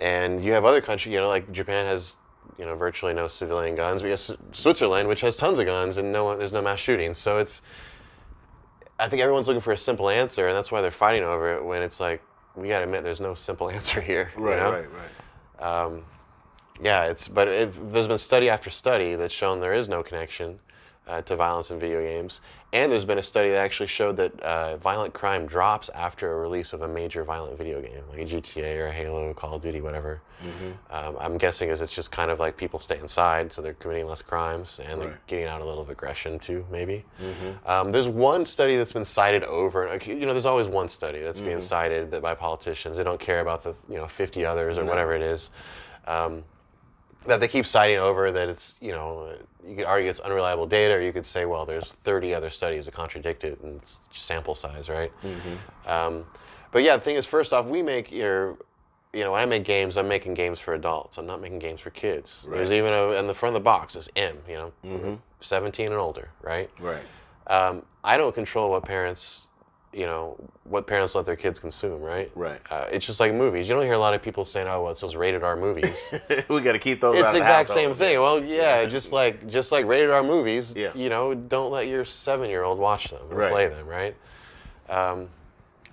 [0.00, 2.16] and you have other countries, you know, like Japan has,
[2.58, 4.02] you know, virtually no civilian guns.
[4.02, 4.20] We have
[4.52, 7.18] Switzerland, which has tons of guns, and no one, there's no mass shootings.
[7.18, 7.62] So it's,
[8.98, 11.64] I think everyone's looking for a simple answer, and that's why they're fighting over it.
[11.64, 12.22] When it's like,
[12.56, 14.30] we got to admit, there's no simple answer here.
[14.36, 14.72] you right, know?
[14.72, 15.84] right, right.
[15.84, 16.04] Um,
[16.82, 20.58] yeah, it's but it, there's been study after study that's shown there is no connection
[21.06, 22.40] uh, to violence in video games,
[22.72, 26.36] and there's been a study that actually showed that uh, violent crime drops after a
[26.36, 29.62] release of a major violent video game, like a GTA or a Halo, Call of
[29.62, 30.20] Duty, whatever.
[30.90, 34.06] Um, I'm guessing is it's just kind of like people stay inside, so they're committing
[34.06, 37.04] less crimes and they're getting out a little of aggression too, maybe.
[37.66, 41.20] Um, there's one study that's been cited over, like, you know, there's always one study
[41.20, 42.96] that's being cited that by politicians.
[42.96, 45.50] They don't care about the you know 50 others or whatever it is.
[46.06, 46.44] Um,
[47.26, 49.34] that they keep citing over that it's you know
[49.66, 52.86] you could argue it's unreliable data or you could say well there's 30 other studies
[52.86, 55.12] that contradict it and it's sample size right?
[55.86, 56.24] Um,
[56.72, 58.56] but yeah the thing is first off we make your
[59.12, 61.18] you know when i make games i'm making games for adults.
[61.18, 62.46] I'm not making games for kids.
[62.48, 64.72] There's even a in the front of the box is m you know
[65.40, 66.70] 17 and older right?
[66.78, 67.02] Right.
[67.48, 69.46] um, I don't control what parents
[69.92, 72.30] you know, what parents let their kids consume, right?
[72.36, 72.60] Right.
[72.70, 73.68] Uh, it's just like movies.
[73.68, 76.12] You don't hear a lot of people saying, "Oh, well, it's those rated R movies."
[76.48, 77.18] we got to keep those.
[77.18, 78.20] it's the exact same thing.
[78.20, 80.74] Well, yeah, just like just like rated R movies.
[80.76, 80.92] Yeah.
[80.94, 83.50] You know, don't let your seven-year-old watch them or Right.
[83.50, 84.14] play them, right?
[84.88, 85.28] Um,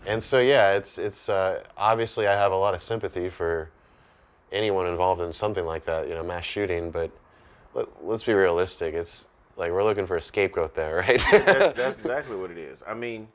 [0.06, 3.70] and so yeah, it's it's uh, obviously I have a lot of sympathy for
[4.52, 6.92] anyone involved in something like that, you know, mass shooting.
[6.92, 7.10] But
[7.74, 8.94] let, let's be realistic.
[8.94, 11.22] It's like we're looking for a scapegoat there, right?
[11.32, 12.84] That's, that's exactly what it is.
[12.88, 13.28] I mean,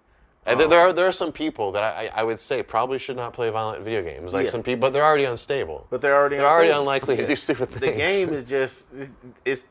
[0.45, 3.15] And there, there are there are some people that I, I would say probably should
[3.15, 4.33] not play violent video games.
[4.33, 4.51] Like Yeah.
[4.51, 5.87] some people, but they're already unstable.
[5.89, 6.81] but they're already they're already unstable.
[6.83, 7.81] unlikely to do stupid things.
[7.81, 8.87] The game is just
[9.45, 9.67] it's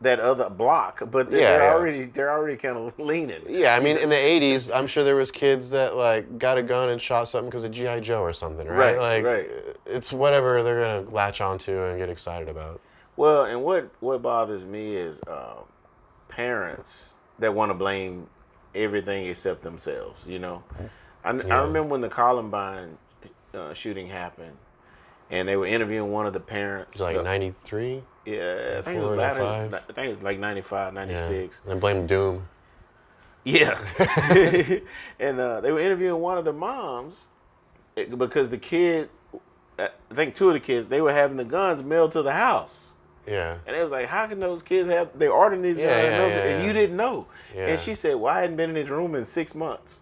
[0.00, 1.74] that other block, but they're, Yeah, they're yeah.
[1.74, 3.42] already they're already kind of leaning.
[3.48, 6.62] Yeah, I mean, in the '80s, I'm sure there was kids that like got a
[6.62, 8.96] gun and shot something because of GI Joe or something, right?
[8.96, 9.50] Right, like, right.
[9.86, 12.80] it's whatever they're gonna latch onto and get excited about.
[13.16, 15.54] Well, and what what bothers me is uh,
[16.28, 18.26] parents that want to blame
[18.76, 20.24] everything except themselves.
[20.26, 20.62] You know,
[21.24, 22.98] I, I remember when the Columbine
[23.54, 24.56] uh, shooting happened,
[25.30, 26.92] and they were interviewing one of the parents.
[26.92, 28.02] It's like '93.
[28.26, 31.00] Yeah, I think it was 94, latter, I think it was like 95, Yeah.
[31.00, 31.60] 96.
[31.68, 32.48] And blame Doom.
[33.44, 33.78] Yeah.
[35.20, 37.28] and uh, they were interviewing one of the moms
[37.96, 39.10] eh, because the kid,
[39.78, 42.90] I think two of the kids, they were having the guns mailed to the house.
[43.26, 43.58] Yeah.
[43.66, 46.44] And it was like, how can those kids have, they ordering these Yeah, guns yeah,
[46.44, 47.26] yeah, and you didn't know.
[47.56, 50.00] And she said, well, I hadn't been in his room in six months.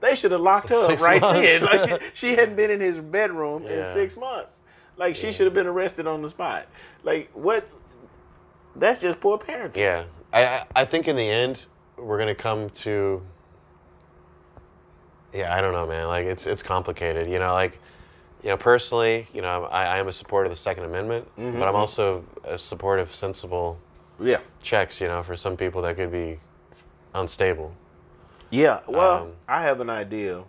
[0.00, 1.64] They should have locked her up right then.
[1.64, 4.60] Like she hadn't been in his bedroom in six months.
[4.96, 6.66] Like she should have been arrested on the spot.
[7.02, 7.68] Like what?
[8.76, 9.76] That's just poor parenting.
[9.78, 11.66] Yeah, I, I I think in the end
[11.96, 13.22] we're gonna come to.
[15.32, 16.08] Yeah, I don't know, man.
[16.08, 17.28] Like it's it's complicated.
[17.28, 17.78] You know, like,
[18.42, 21.58] you know, personally, you know, I, I am a supporter of the Second Amendment, Mm-hmm.
[21.58, 23.78] but I'm also a supporter of sensible
[24.20, 24.40] Yeah.
[24.62, 25.00] checks.
[25.00, 26.38] You know, for some people that could be
[27.14, 27.72] unstable.
[28.50, 30.42] Yeah, well, Um, I have an idea,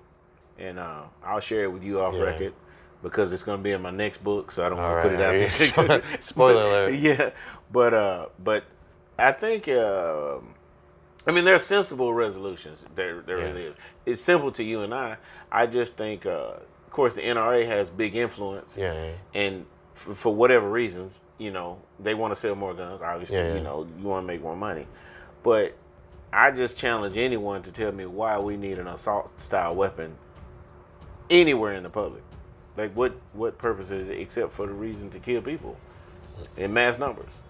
[0.60, 2.21] and uh, I'll share it with you off Yeah.
[2.23, 2.54] record
[3.02, 5.19] because it's going to be in my next book, so I don't want to put
[5.19, 6.02] it out there.
[6.21, 6.93] Spoiler alert.
[7.00, 7.32] Yeah,
[7.71, 8.63] but uh, but
[9.17, 10.38] I think uh,
[11.26, 12.84] I mean there are sensible resolutions.
[12.95, 13.45] There there Yeah.
[13.45, 13.76] really is.
[14.06, 15.17] It's simple to you and I.
[15.52, 16.54] I just think, uh,
[16.88, 19.12] of course, the NRA has big influence, Yeah, yeah.
[19.34, 23.02] and for, for whatever reasons, you know, they want to sell more guns.
[23.02, 23.56] Obviously, Yeah, yeah.
[23.56, 24.88] you know, you want to make more money,
[25.43, 25.76] but
[26.34, 30.15] I just challenge anyone to tell me why we need an assault style weapon
[31.30, 32.23] anywhere in the public.
[32.76, 35.78] Like what what purpose is it except for the reason to kill people
[36.58, 37.41] in mass numbers?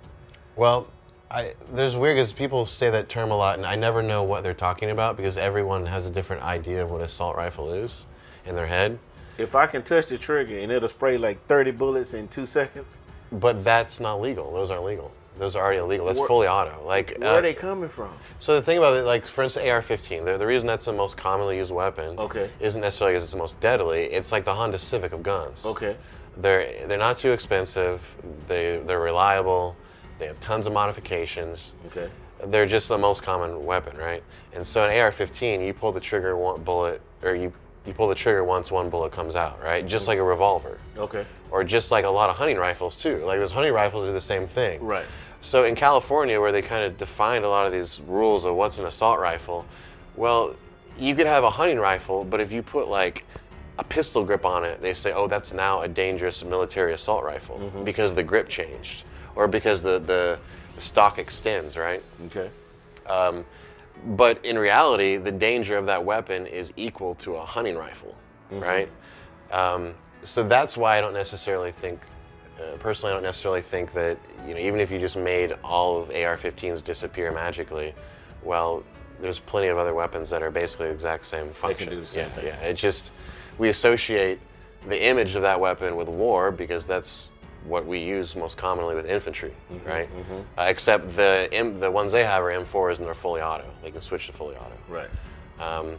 [0.56, 0.88] Well,
[1.30, 4.44] I, there's weird because people say that term a lot, and I never know what
[4.44, 8.06] they're talking about because everyone has a different idea of what assault rifle is
[8.46, 8.98] in their head.
[9.38, 12.98] If I can touch the trigger and it'll spray like 30 bullets in two seconds,
[13.32, 14.52] But that's not legal.
[14.54, 15.12] Those aren't legal.
[15.38, 16.08] Those are already illegal.
[16.08, 16.84] That's Where- fully auto.
[16.84, 18.10] Like, where uh, are they coming from?
[18.40, 20.26] so the thing about it, like for instance, AR-15.
[20.26, 22.50] The, the reason that's the most commonly used weapon Okay.
[22.60, 24.06] isn't necessarily because it's the most deadly.
[24.06, 25.66] It's like the Honda Civic of guns.
[25.66, 25.96] Okay.
[26.38, 28.02] They're they're not too expensive.
[28.48, 29.76] They they're reliable.
[30.20, 31.74] They have tons of modifications.
[31.88, 32.10] Okay.
[32.46, 34.24] They're just the most common weapon, right?
[34.54, 37.52] And so an AR-15, you pull the trigger one bullet, or you
[37.88, 39.88] you pull the trigger once one bullet comes out, right?
[39.88, 41.26] Just like a revolver, Okay.
[41.50, 43.24] or just like a lot of hunting rifles too.
[43.24, 44.84] Like those hunting rifles do the same thing.
[44.84, 45.06] Right.
[45.40, 48.78] So in California, where they kind of defined a lot of these rules of what's
[48.78, 49.66] an assault rifle,
[50.18, 50.56] well,
[51.00, 53.24] you could have a hunting rifle, but if you put like
[53.80, 57.60] a pistol grip on it, they say, oh, that's now a dangerous military assault rifle
[57.60, 57.84] mm-hmm.
[57.84, 59.04] because the grip changed,
[59.36, 60.38] or because the the,
[60.76, 62.04] the stock extends, right?
[62.26, 62.50] Okay.
[63.06, 63.46] Um,
[64.06, 68.16] But in reality, the danger of that weapon is equal to a hunting rifle,
[68.52, 68.90] right?
[69.52, 72.00] Um, so that's why I don't necessarily think,
[72.60, 76.02] uh, personally, I don't necessarily think that you know, even if you just made all
[76.02, 77.94] of AR-15s disappear magically,
[78.44, 78.84] well,
[79.20, 81.90] there's plenty of other weapons that are basically the exact same function.
[81.90, 82.46] do the same yeah, thing.
[82.46, 82.62] yeah.
[82.62, 83.12] It just
[83.58, 84.40] we associate
[84.88, 87.30] the image of that weapon with war because that's
[87.68, 90.10] what we use most commonly with infantry, Mm-hmm, right?
[90.58, 93.66] Uh, except the M, the ones they have are M4s and they're fully auto.
[93.84, 94.78] They can switch to fully auto.
[94.88, 95.10] Right.
[95.60, 95.98] Um,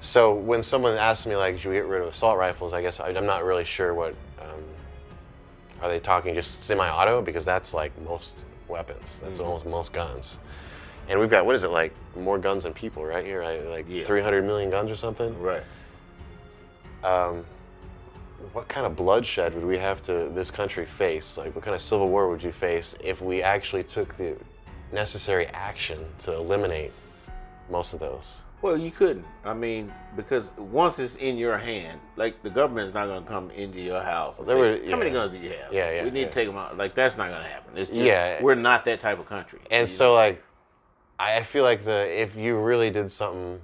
[0.00, 2.72] so when someone asks me like, should we get rid of assault rifles?
[2.72, 4.14] I guess I, I'm not really sure what.
[4.40, 4.62] Um,
[5.82, 7.22] are they talking just semi-auto?
[7.22, 9.20] Because that's like most weapons.
[9.24, 10.38] That's almost most guns.
[11.08, 13.40] And we've got what is it like more guns than people right here?
[13.40, 13.64] Right?
[13.66, 14.04] Like Yeah.
[14.04, 15.38] 300 million guns or something.
[15.40, 15.62] Right.
[17.02, 17.44] Um,
[18.52, 21.36] what kind of bloodshed would we have to this country face?
[21.36, 24.36] Like, what kind of civil war would you face if we actually took the
[24.92, 26.92] necessary action to eliminate
[27.70, 28.42] most of those?
[28.62, 29.24] Well, you couldn't.
[29.42, 33.50] I mean, because once it's in your hand, like the government's not going to come
[33.52, 34.38] into your house.
[34.38, 35.72] And There say, were- How many guns do you have?
[35.72, 36.26] Yeah, yeah, We need yeah.
[36.26, 36.76] to take them out.
[36.76, 37.78] Like that's not going to happen.
[37.78, 38.42] It's just, Yeah.
[38.42, 39.60] We're not that type of country.
[39.70, 40.42] And so, like,
[41.18, 43.60] I I feel like the if you really did something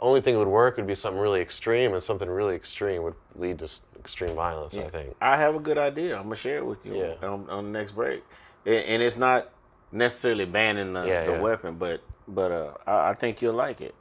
[0.00, 3.14] only thing that would work would be something really extreme, and something really extreme would
[3.34, 3.68] lead to
[3.98, 4.76] extreme violence.
[4.76, 5.14] I think.
[5.20, 6.16] I have a good idea.
[6.16, 7.28] I'm gonna share it with you Yeah.
[7.28, 8.22] on, on the next break,
[8.64, 9.50] and, it's not
[9.90, 11.40] necessarily banning the, Yeah, the yeah.
[11.40, 13.94] weapon, but but uh, I, I think you'll like it.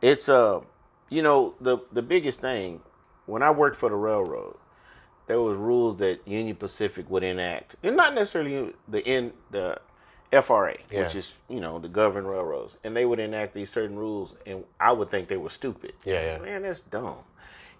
[0.00, 0.60] It's uh,
[1.08, 2.80] you know, the the biggest thing
[3.26, 4.56] when I worked for the railroad,
[5.28, 9.78] there was rules that Union Pacific would enact, and not necessarily the in the
[10.32, 11.18] FRA, which Yeah.
[11.18, 14.92] is you know the governed railroads, and they would enact these certain rules, and I
[14.92, 15.92] would think they were stupid.
[16.04, 16.38] Yeah, yeah.
[16.38, 17.18] Man, that's dumb.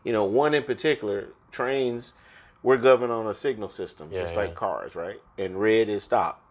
[0.05, 2.13] You know, one in particular, trains,
[2.63, 4.41] we're governed on a signal system, Yeah, just yeah.
[4.41, 5.21] like cars, right?
[5.39, 6.43] And red is stop.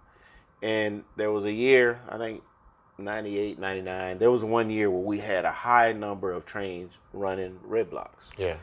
[0.62, 2.43] And there was a year, I think
[2.97, 7.60] 98, 99, there was one year where we had a high number of trains running
[7.64, 8.30] red blocks.
[8.38, 8.56] Yeah.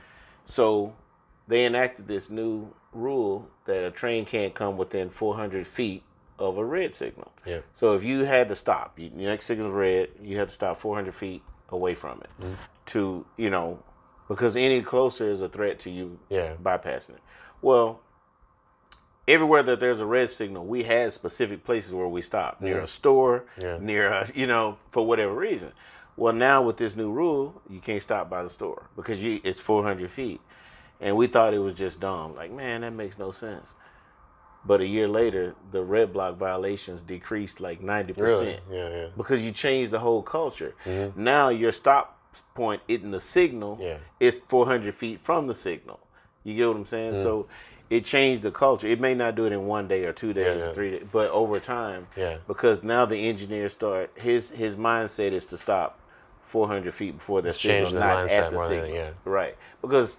[0.45, 0.95] So
[1.47, 6.03] they enacted this new rule that a train can't come within 400 feet
[6.39, 7.33] of a red signal.
[7.45, 7.61] Yeah.
[7.73, 10.77] So if you had to stop, you, your next signal's red, you have to stop
[10.77, 12.55] 400 feet away from it Mm-hmm.
[12.87, 13.83] to, you know,
[14.29, 16.55] because any closer is a threat to you Yeah.
[16.63, 17.21] bypassing it.
[17.63, 18.01] Well,
[19.27, 22.83] everywhere that there's a red signal, we had specific places where we stop near Yeah.
[22.85, 23.79] a store, Yeah.
[23.81, 25.73] near a, you know, for whatever reason.
[26.17, 29.61] Well, now with this new rule, you can't stop by the store because you it's
[29.61, 30.41] 400 feet,
[31.01, 32.35] and we thought it was just dumb.
[32.35, 33.73] Like, man, that makes no sense.
[34.69, 38.45] But a year later, the red block violations decreased like 90 Really?
[38.45, 38.89] percent Yeah.
[38.91, 39.07] Yeah.
[39.17, 40.75] because you changed the whole culture.
[41.17, 42.05] Now your stop
[42.55, 43.83] point in the signal Mm-hmm.
[43.83, 43.99] Yeah.
[44.21, 45.99] is 400 feet from the signal.
[46.45, 47.15] You get what I'm saying?
[47.15, 47.23] Mm.
[47.23, 47.47] So
[47.91, 48.87] it changed the culture.
[48.87, 50.67] It may not do it in one day or two days yeah.
[50.69, 52.37] or three days, but over time, Yeah.
[52.47, 55.99] because now the engineers start his his mindset is to stop
[56.43, 58.89] 400 feet before the signal, the not at the signal.
[58.95, 59.11] yeah.
[59.25, 60.19] Right, because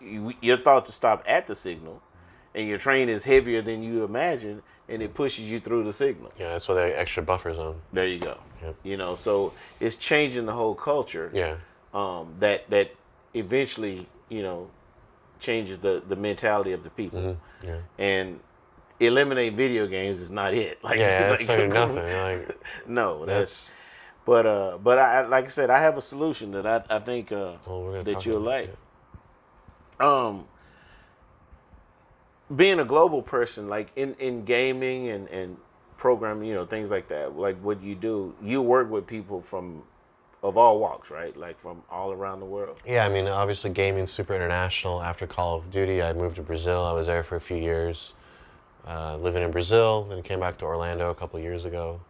[0.00, 2.00] you, you're thought to stop at the signal,
[2.58, 6.32] and your train is heavier than you imagine, and it pushes you through the signal.
[6.36, 6.48] Yeah.
[6.48, 7.80] That's why the extra buffer zone.
[7.92, 8.36] There you go.
[8.62, 8.74] Yep.
[8.82, 11.30] You know, so it's changing the whole culture.
[11.32, 11.56] Yeah.
[11.94, 12.90] Um, that that
[13.32, 14.68] eventually, you know,
[15.38, 17.20] changes the the mentality of the people.
[17.20, 17.66] Mm-hmm.
[17.68, 17.78] Yeah.
[17.96, 18.40] And
[18.98, 20.78] eliminate video games is not it.
[20.82, 21.28] Like, Yeah.
[21.30, 21.96] That's like, nothing.
[21.96, 23.66] Like No, that's.
[23.68, 23.72] that's.
[24.26, 27.30] But uh, but I like I said, I have a solution that I I think
[27.30, 28.74] uh Well, that you'll like.
[30.00, 30.44] Um,
[32.54, 35.56] being a global person, like in in gaming and and
[35.96, 37.36] programming, you know, things like that.
[37.36, 39.82] Like what you do, you work with people from
[40.42, 41.36] of all walks, right?
[41.36, 42.80] Like from all around the world.
[42.86, 45.02] Yeah, I mean, obviously, gaming's super international.
[45.02, 46.84] After Call of Duty, I moved to Brazil.
[46.84, 48.14] I was there for a few years,
[48.86, 50.04] uh, living in Brazil.
[50.04, 52.00] Then came back to Orlando a couple years ago.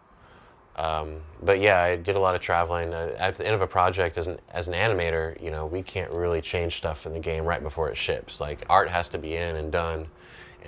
[0.77, 2.95] Um, but yeah, I did a lot of traveling.
[2.95, 5.83] Uh, at the end of a project, as an as an animator, you know, we
[5.83, 8.41] can't really change stuff in the game right before it ships.
[8.41, 10.07] Like art has to be in and done,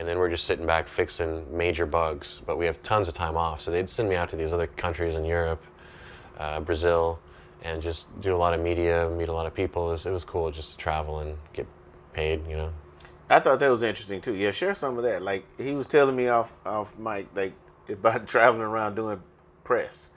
[0.01, 2.41] and then we're just sitting back fixing major bugs.
[2.47, 4.67] But we have tons of time off, so they'd send me out to these other
[4.67, 5.63] countries in Europe,
[6.39, 7.21] uh, Brazil,
[7.63, 9.91] and just do a lot of media, meet a lot of people.
[9.91, 11.67] It was, it was cool just to travel and get
[12.15, 12.73] paid, you know.
[13.29, 14.35] I thought that was interesting too.
[14.35, 15.21] Yeah, share some of that.
[15.21, 17.53] Like he was telling me off off mic, like
[17.87, 19.23] about traveling around doing
[19.65, 20.11] press.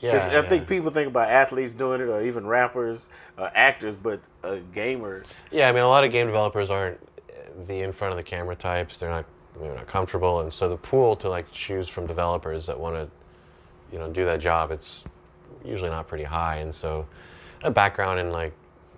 [0.00, 4.20] Yeah, I think people think about athletes doing it, or even rappers, uh, actors, but
[4.42, 5.24] a gamer.
[5.50, 6.98] Yeah, I mean, a lot of game developers aren't
[7.66, 8.98] the in front of the camera types.
[8.98, 9.24] They're not,
[9.86, 13.08] comfortable, and so the pool to like choose from developers that want to,
[13.92, 15.04] you know, do that job, it's
[15.64, 16.56] usually not pretty high.
[16.58, 17.06] And so,
[17.62, 18.52] a background in like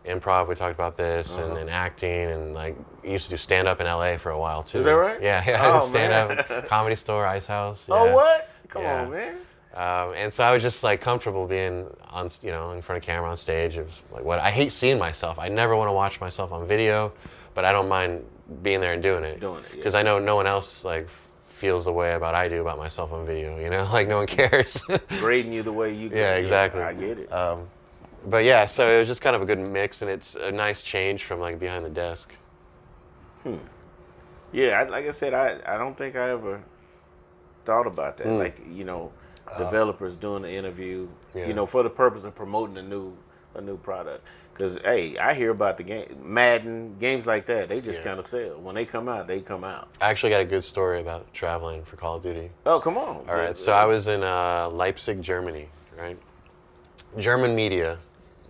[0.04, 1.46] improv, we talked about this, Uh-huh.
[1.48, 4.62] and, and acting, and like used to do stand up in LA for a while
[4.62, 4.78] too.
[4.78, 5.20] Is that right?
[5.20, 7.88] Yeah, yeah, Oh, stand up, comedy store, Ice House.
[7.90, 8.48] Oh, what?
[8.68, 9.02] Come Yeah.
[9.02, 9.36] on, man.
[9.74, 13.06] Um, and so I was just like comfortable being on, you know, in front of
[13.06, 13.78] camera on stage.
[13.78, 15.38] It was like what I hate seeing myself.
[15.38, 17.10] I never want to watch myself on video,
[17.54, 18.22] but I don't mind
[18.62, 19.40] being there and doing it.
[19.40, 19.76] Doing it, yeah.
[19.76, 21.09] because I know no one else like
[21.47, 23.59] feels the way about I do about myself on video.
[23.59, 24.82] You know, like no one cares.
[25.20, 26.11] Grading you the way you.
[26.12, 26.82] yeah, exactly.
[26.82, 27.32] I get it.
[27.32, 27.68] Um,
[28.26, 30.82] but yeah, so it was just kind of a good mix, and it's a nice
[30.82, 32.34] change from like behind the desk.
[33.43, 33.57] Hmm.
[34.53, 36.62] Yeah, I, like I said, I, I don't think I ever
[37.64, 38.26] thought about that.
[38.28, 39.11] Like you know,
[39.59, 41.47] developers doing the interview, Uh, Yeah.
[41.49, 43.16] you know, for the purpose of promoting a new
[43.55, 44.24] a new product.
[44.62, 47.68] Because hey, I hear about the game, Madden games like that.
[47.68, 48.04] They just Yeah.
[48.04, 49.26] kind of sell when they come out.
[49.26, 49.88] They come out.
[50.00, 52.48] I actually got a good story about traveling for Call of Duty.
[52.64, 53.24] Oh, come on.
[53.28, 55.66] All right, so I was in uh, Leipzig, Germany,
[55.98, 56.16] right?
[57.18, 57.98] German media,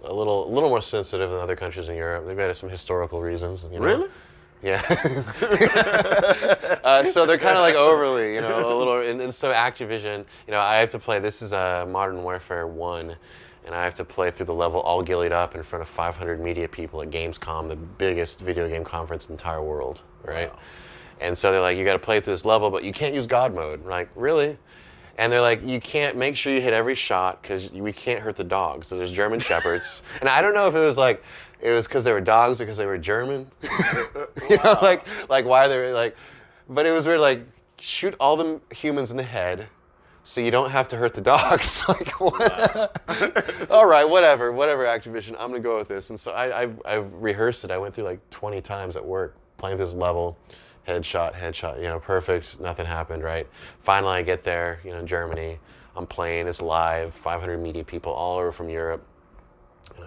[0.05, 2.27] a little, a little more sensitive than other countries in Europe.
[2.27, 3.65] They've got some historical reasons.
[3.73, 3.87] You know?
[3.87, 4.09] really.
[4.65, 4.81] Yeah.
[6.85, 9.01] uh, so they're kind of like overly, you know, a little.
[9.01, 11.19] And, and so Activision, you know, I have to play.
[11.19, 13.17] This is uh, Modern Warfare One,
[13.65, 16.41] and I have to play through the level all gillied up in front of 500
[16.41, 20.53] media people at Gamescom, the biggest video game conference in the entire world, right?
[21.21, 23.27] And so they're like, you got to play through this level, but you can't use
[23.27, 23.81] God mode.
[23.85, 24.59] I'm like, really?
[25.19, 28.37] And they're like, you can't make sure you hit every shot because we can't hurt
[28.37, 28.89] the dogs.
[28.89, 31.23] So there's German shepherds, and I don't know if it was like
[31.61, 33.51] it was because they were dogs or because they were German.
[34.51, 36.17] you know, like like why they're like,
[36.69, 37.21] but it was weird.
[37.21, 37.47] Like
[37.79, 39.69] shoot all the humans in the head,
[40.25, 41.85] so you don't have to hurt the dogs.
[41.89, 43.71] like what?
[43.71, 44.85] all right, whatever, whatever.
[44.85, 46.11] Activision, I'm gonna go with this.
[46.11, 47.71] And so I I, I rehearsed it.
[47.71, 50.37] I went through like 20 times at work playing this level
[50.87, 52.61] headshot, headshot, you know, perfect.
[52.61, 53.47] Nothing happened, right?
[53.81, 55.59] Finally, I get there, you know, in Germany.
[55.97, 56.49] I'm playing.
[56.49, 57.15] It's live.
[57.15, 59.07] 500 media people all over from Europe.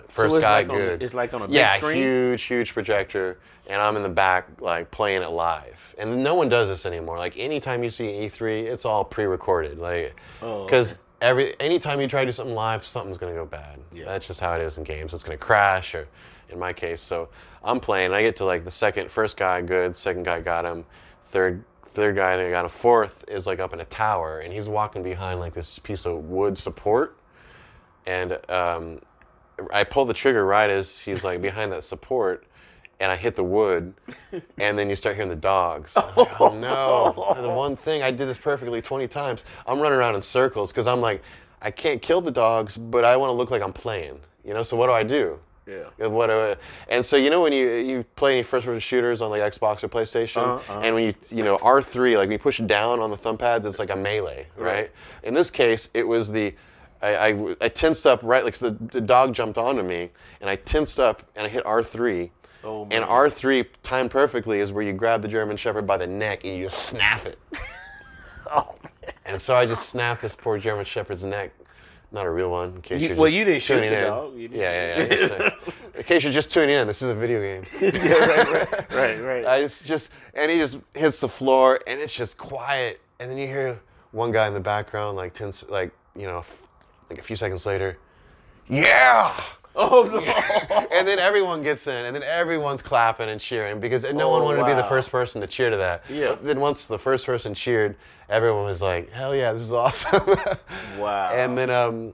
[0.07, 1.03] First it's guy, like on the- good.
[1.03, 1.97] it's like on a big yeah, screen?
[1.97, 5.95] huge, huge projector, and I'm in the back, like playing it live.
[5.97, 7.17] And no one does this anymore.
[7.17, 9.79] Like anytime you see E3, it's all pre-recorded.
[9.79, 13.79] Like, Oh, because every anytime you try to do something live, something's gonna go bad.
[13.93, 14.05] Yeah.
[14.05, 15.13] That's just how it is in games.
[15.13, 16.07] It's gonna crash, or
[16.49, 17.01] in my case.
[17.01, 17.29] So
[17.63, 18.13] I'm playing.
[18.13, 20.85] I get to like the second, first guy good, second guy got him,
[21.29, 21.63] third.
[21.87, 22.71] Third guy, I think I got him.
[22.71, 26.25] Fourth is like up in a tower, and he's walking behind like this piece of
[26.25, 27.15] wood support,
[28.05, 28.99] and um,
[29.71, 32.43] I pull the trigger right as he's like behind that support,
[32.99, 33.93] and I hit the wood,
[34.57, 35.95] and then you start hearing the dogs.
[35.95, 37.41] Like, oh no!
[37.41, 39.45] The one thing I did this perfectly 20 times.
[39.67, 41.21] I'm running around in circles because I'm like,
[41.61, 44.19] I can't kill the dogs, but I want to look like I'm playing.
[44.45, 45.39] You know, so what do I do?
[45.67, 46.07] Yeah.
[46.07, 49.83] What and so you know when you you play any first-person shooters on like Xbox
[49.83, 50.81] or PlayStation, Uh-huh, uh-huh.
[50.83, 53.65] and when you you know R3 like when you push down on the thumb pads,
[53.65, 54.73] it's like a melee, right?
[54.73, 54.91] Right.
[55.23, 56.53] In this case, it was the
[57.01, 60.49] I, I, I tensed up right like so the, the dog jumped onto me, and
[60.49, 62.29] I tensed up and I hit R3.
[62.65, 63.03] Oh, and.
[63.05, 66.65] R3 timed perfectly is where you grab the German Shepherd by the neck and you
[66.65, 67.37] just snap it.
[68.51, 68.75] Oh,
[69.25, 71.51] And so I just snapped this poor German Shepherd's neck.
[72.11, 72.75] Not a real one.
[72.75, 73.91] In case You- you're well, you didn't shoot in.
[74.03, 74.35] dog.
[74.37, 75.49] You Yeah, yeah, yeah.
[75.95, 77.65] in case you're just tuning in, this is a video game.
[78.91, 79.45] right, right.
[79.45, 83.01] I, it's just, and he just hits the floor, and it's just quiet.
[83.19, 83.79] And then you hear
[84.11, 86.45] one guy in the background, like ten, like you know,
[87.09, 87.97] like a few seconds later,
[88.69, 89.33] yeah.
[89.75, 90.85] Oh no!
[90.91, 94.45] And then everyone gets in, and then everyone's clapping and cheering because no one Oh,
[94.45, 96.03] wanted to be the first person to cheer to that.
[96.09, 96.29] Yeah.
[96.29, 97.95] But then once the first person cheered,
[98.29, 100.25] everyone was like, "Hell yeah, this is awesome!"
[100.99, 101.31] Wow.
[101.33, 102.13] And then um,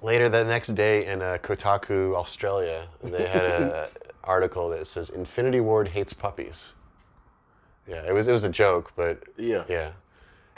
[0.00, 3.88] later the next day in uh, Kotaku, Australia, they had an
[4.24, 6.74] article that says Infinity Ward hates puppies.
[7.86, 9.64] Yeah, it was it was a joke, but Yeah.
[9.68, 9.90] yeah,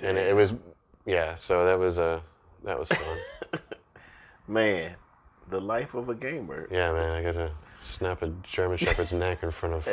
[0.02, 0.54] and it, was
[1.06, 1.34] yeah.
[1.34, 2.22] So that was a
[2.64, 3.18] that was fun.
[4.46, 4.94] Man,
[5.48, 6.68] the life of a gamer.
[6.70, 9.84] yeah, man, I got to snap a German Shepherd's neck in front of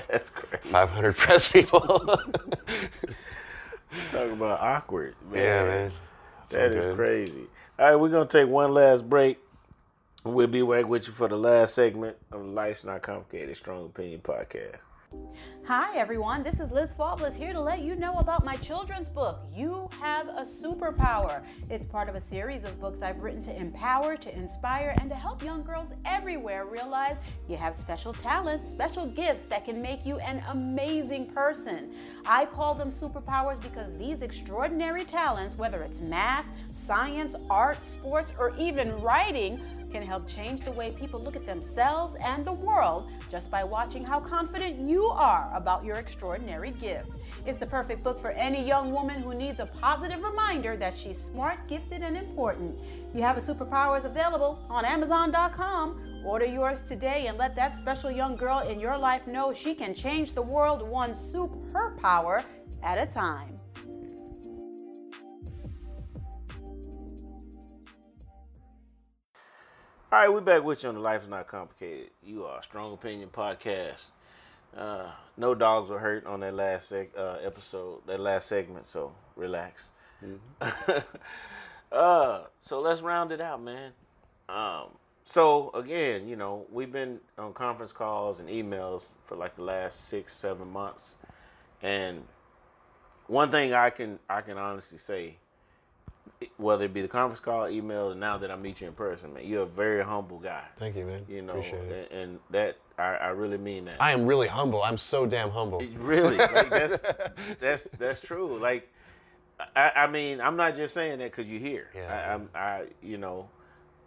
[0.63, 1.79] 500 press people.
[3.93, 5.15] You talk about awkward.
[5.29, 5.43] Man.
[5.43, 5.85] yeah, man.
[6.43, 6.95] It's That is good.
[6.95, 7.47] crazy.
[7.77, 9.37] All right, we're gonna take one last break.
[10.23, 14.21] We'll be back with you for the last segment of Life's Not Complicated Strong Opinion
[14.21, 14.77] Podcast.
[15.65, 16.41] Hi, everyone.
[16.41, 20.27] This is Liz Faultless here to let you know about my children's book, You Have
[20.27, 21.43] a Superpower.
[21.69, 25.15] It's part of a series of books I've written to empower, to inspire, and to
[25.15, 30.17] help young girls everywhere realize you have special talents, special gifts that can make you
[30.17, 31.93] an amazing person.
[32.25, 38.51] I call them superpowers because these extraordinary talents, whether it's math, science, art, sports, or
[38.57, 43.51] even writing, can help change the way people look at themselves and the world just
[43.51, 47.15] by watching how confident you are about your extraordinary gifts.
[47.45, 51.17] It's the perfect book for any young woman who needs a positive reminder that she's
[51.17, 52.81] smart, gifted, and important.
[53.13, 56.23] You have a superpowers available on Amazon.com.
[56.25, 59.93] Order yours today and let that special young girl in your life know she can
[59.93, 62.43] change the world one superpower
[62.83, 63.60] at a time.
[70.13, 72.09] All right, we're back with you on the Life is Not Complicated.
[72.21, 74.07] You are a Strong Opinion Podcast.
[74.75, 79.13] Uh, no dogs were hurt on that last seg- uh, episode, that last segment, so
[79.37, 79.91] relax.
[81.93, 83.93] uh, so let's round it out, man.
[84.49, 84.87] Um,
[85.23, 90.09] so again, you know, we've been on conference calls and emails for like the last
[90.09, 91.15] six, seven months,
[91.81, 92.21] and
[93.27, 95.37] one thing I can I can honestly say
[96.57, 99.33] whether it be the conference call, email, and now that I meet you in person,
[99.33, 100.63] man, you're a very humble guy.
[100.77, 101.25] Thank you, man.
[101.29, 102.11] You know, Appreciate it.
[102.11, 103.97] and, and that I, I really mean that.
[103.99, 104.81] I am really humble.
[104.83, 105.81] I'm so damn humble.
[105.97, 107.03] really, like that's
[107.59, 108.57] that's that's true.
[108.57, 108.89] Like,
[109.75, 111.89] I, I mean, I'm not just saying that because you're here.
[111.95, 113.49] Yeah, I, I'm, I, you know,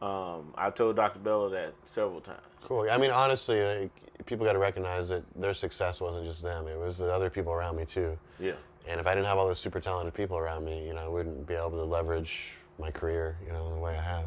[0.02, 1.18] um, I told Dr.
[1.20, 2.40] Bella that several times.
[2.62, 2.88] Cool.
[2.90, 3.90] I mean, honestly, like,
[4.26, 7.52] people got to recognize that their success wasn't just them; it was the other people
[7.52, 8.16] around me too.
[8.38, 8.52] Yeah.
[8.86, 11.08] And if I didn't have all those super talented people around me, you know, I
[11.08, 14.24] wouldn't be able to leverage my career, you know, the way I have.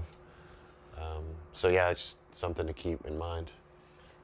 [0.98, 3.52] Um, so yeah, it's just something to keep in mind.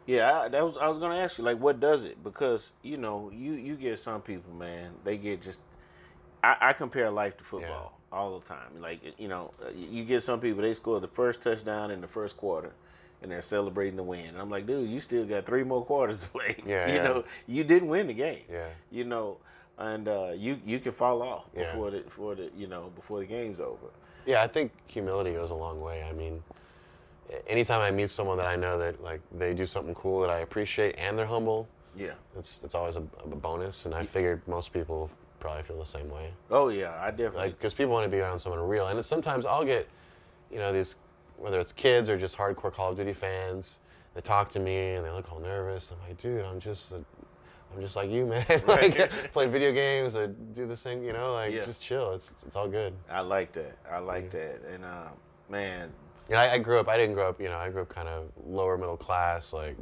[0.06, 2.24] Yeah, I, that was I was gonna ask you like, what does it?
[2.24, 5.60] Because you know, you you get some people, man, they get just
[6.44, 8.82] I, I compare life to football all the time.
[8.82, 12.08] Like you know, uh, you get some people they score the first touchdown in the
[12.08, 12.74] first quarter,
[13.22, 14.28] and they're celebrating the win.
[14.28, 16.58] And I'm like, dude, you still got three more quarters to play.
[16.66, 17.04] Yeah, you yeah.
[17.04, 18.44] know, you didn't win the game.
[18.52, 18.68] Yeah.
[18.92, 19.38] You know,
[19.78, 21.64] and uh, you you can fall off Yeah.
[21.72, 23.88] before the before the you know before the game's over.
[24.26, 26.04] Yeah, I think humility goes a long way.
[26.04, 26.42] I mean,
[27.48, 30.40] anytime I meet someone that I know that like they do something cool that I
[30.40, 32.14] appreciate and they're humble, Yeah.
[32.38, 33.86] it's it's always a, a bonus.
[33.86, 35.10] And I figured most people
[35.40, 36.32] probably feel the same way.
[36.52, 37.40] Oh yeah, I definitely.
[37.50, 39.88] Like, because people want to be around someone real, and sometimes I'll get,
[40.52, 40.96] you know, these
[41.38, 43.80] whether it's kids or just hardcore Call of Duty fans.
[44.14, 45.92] They talk to me and they look all nervous.
[45.92, 47.04] I'm like, dude, I'm just a,
[47.76, 48.46] I'm just like you, man.
[48.68, 51.66] like, play video games or do the same, you know, like Yeah.
[51.66, 52.14] just chill.
[52.14, 52.94] It's it's all good.
[53.10, 53.76] I like that.
[53.92, 54.62] I like that.
[54.72, 55.10] And uh,
[55.50, 55.92] man,
[56.30, 56.88] You know, I, I grew up.
[56.88, 57.42] I didn't grow up.
[57.42, 59.76] You know, I grew up kind of lower middle class, like,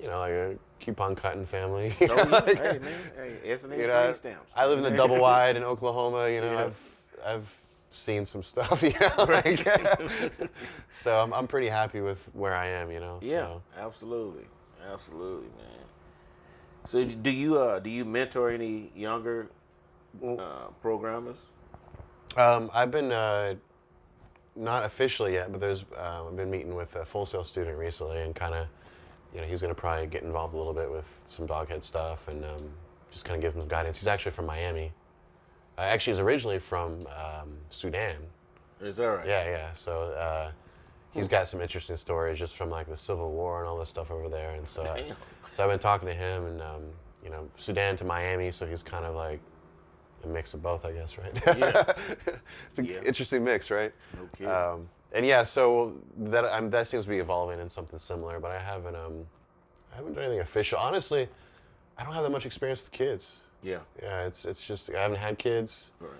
[0.00, 1.90] you know, like a coupon cutting family.
[1.90, 4.50] so yeah, hey man, hey, S and you know, stamps.
[4.56, 6.28] I live in the double wide in Oklahoma.
[6.30, 6.64] You know, Yeah.
[6.64, 6.76] I've
[7.26, 7.54] I've
[7.90, 8.82] seen some stuff.
[8.82, 9.66] You know, like,
[10.92, 12.90] so I'm I'm pretty happy with where I am.
[12.90, 13.18] You know.
[13.22, 13.62] Yeah, So.
[13.78, 14.46] absolutely,
[14.92, 15.84] absolutely, man.
[16.84, 19.48] So do you uh do you mentor any younger
[20.24, 21.36] uh, programmers?
[22.36, 23.54] Um, I've been uh,
[24.56, 28.20] not officially yet, but there's uh, I've been meeting with a full sail student recently,
[28.20, 28.66] and kind of,
[29.34, 32.28] you know, he's going to probably get involved a little bit with some doghead stuff,
[32.28, 32.70] and um,
[33.10, 33.98] just kind of give him some guidance.
[33.98, 34.92] He's actually from Miami.
[35.78, 38.16] Uh, actually, he's originally from um, Sudan.
[38.80, 39.26] Is that right?
[39.26, 39.72] Yeah, yeah.
[39.74, 40.50] So uh,
[41.12, 44.10] he's got some interesting stories just from like the Civil War and all this stuff
[44.10, 45.04] over there, and so I,
[45.50, 46.82] so I've been talking to him, and um,
[47.24, 49.40] you know, Sudan to Miami, so he's kind of like
[50.24, 51.32] a mix of both, I guess, right?
[51.58, 51.82] Yeah.
[52.68, 53.00] it's an Yeah.
[53.04, 53.92] interesting mix, right?
[54.36, 54.52] Kidding.
[54.52, 58.50] Um, and yeah, so that um, that seems to be evolving in something similar, but
[58.52, 59.26] I haven't um,
[59.92, 60.78] I haven't done anything official.
[60.78, 61.28] Honestly,
[61.98, 63.36] I don't have that much experience with kids.
[63.62, 63.78] yeah.
[64.02, 65.92] Yeah, it's it's just I haven't had kids.
[66.00, 66.10] Right.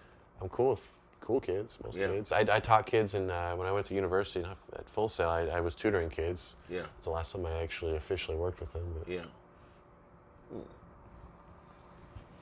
[0.42, 0.82] I'm cool with
[1.30, 2.08] cool kids, most Yeah.
[2.08, 2.32] kids.
[2.32, 4.44] I, I taught kids, and uh, when I went to university
[4.76, 6.56] at Full Sail, I, I was tutoring kids.
[6.68, 6.80] Yeah.
[6.98, 8.82] It's the last time I actually officially worked with them.
[8.98, 9.20] But Yeah.
[10.52, 10.58] Hmm.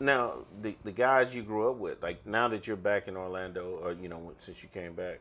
[0.01, 3.79] Now, the the guys you grew up with, like now that you're back in Orlando,
[3.83, 5.19] or you know, since you came back,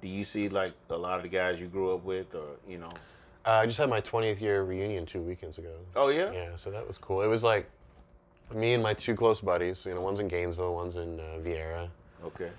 [0.00, 2.78] do you see like a lot of the guys you grew up with, or you
[2.78, 2.92] know?
[3.46, 5.74] uh, I just had my 20th year reunion two weekends ago.
[5.96, 6.30] Oh yeah.
[6.32, 7.22] Yeah, so that was cool.
[7.22, 7.68] It was like
[8.54, 9.84] me and my two close buddies.
[9.86, 11.88] You know, one's in Gainesville, one's in uh, Viera,
[12.24, 12.50] Okay.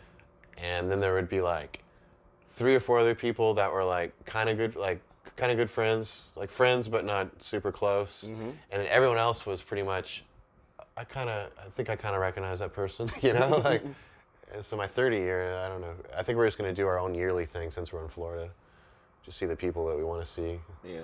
[0.64, 1.84] And then there would be like
[2.53, 5.01] three or four other people that were like kind of good, like
[5.36, 8.26] kind of good friends, like friends but not super close.
[8.28, 8.49] Mm-hmm.
[8.72, 10.24] And then everyone else was pretty much.
[10.97, 13.84] I kind of, I think I kind of recognize that person, you know, like.
[14.51, 15.93] And so my 30 year, I don't know.
[16.18, 18.49] I think we're just gonna do our own yearly thing since we're in Florida.
[19.24, 20.60] Just see the people that we want to see.
[20.84, 21.01] Yeah.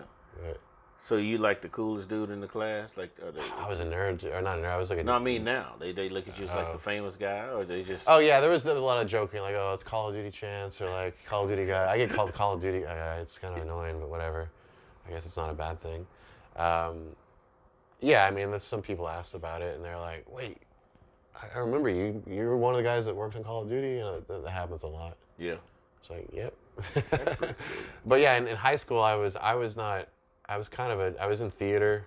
[0.97, 2.93] So you like the coolest dude in the class?
[2.97, 4.69] Like, are they, I was a nerd, or not a nerd.
[4.71, 6.67] I was like a no, I mean now they they look at you as like
[6.69, 6.73] Oh.
[6.73, 9.53] the famous guy, or they just Oh yeah, there was, a lot of joking, like,
[9.55, 11.91] oh, it's Call of Duty chance, or like Call of Duty guy.
[11.91, 13.17] I get called Call of Duty guy.
[13.21, 14.49] It's kind of annoying, but whatever.
[15.07, 16.07] I guess it's not a bad thing.
[16.55, 17.03] Um,
[17.99, 20.57] yeah, I mean, some people asked about it, and they're like, wait,
[21.39, 22.23] I, I remember you.
[22.25, 23.89] You were one of the guys that worked on Call of Duty.
[23.89, 25.17] You know, that, that happens a lot.
[25.37, 25.55] yeah.
[25.99, 26.53] It's like, yep.
[28.05, 30.07] but yeah, in, in high school, I was I was not.
[30.47, 31.13] I was kind of a.
[31.21, 32.05] I was in theater.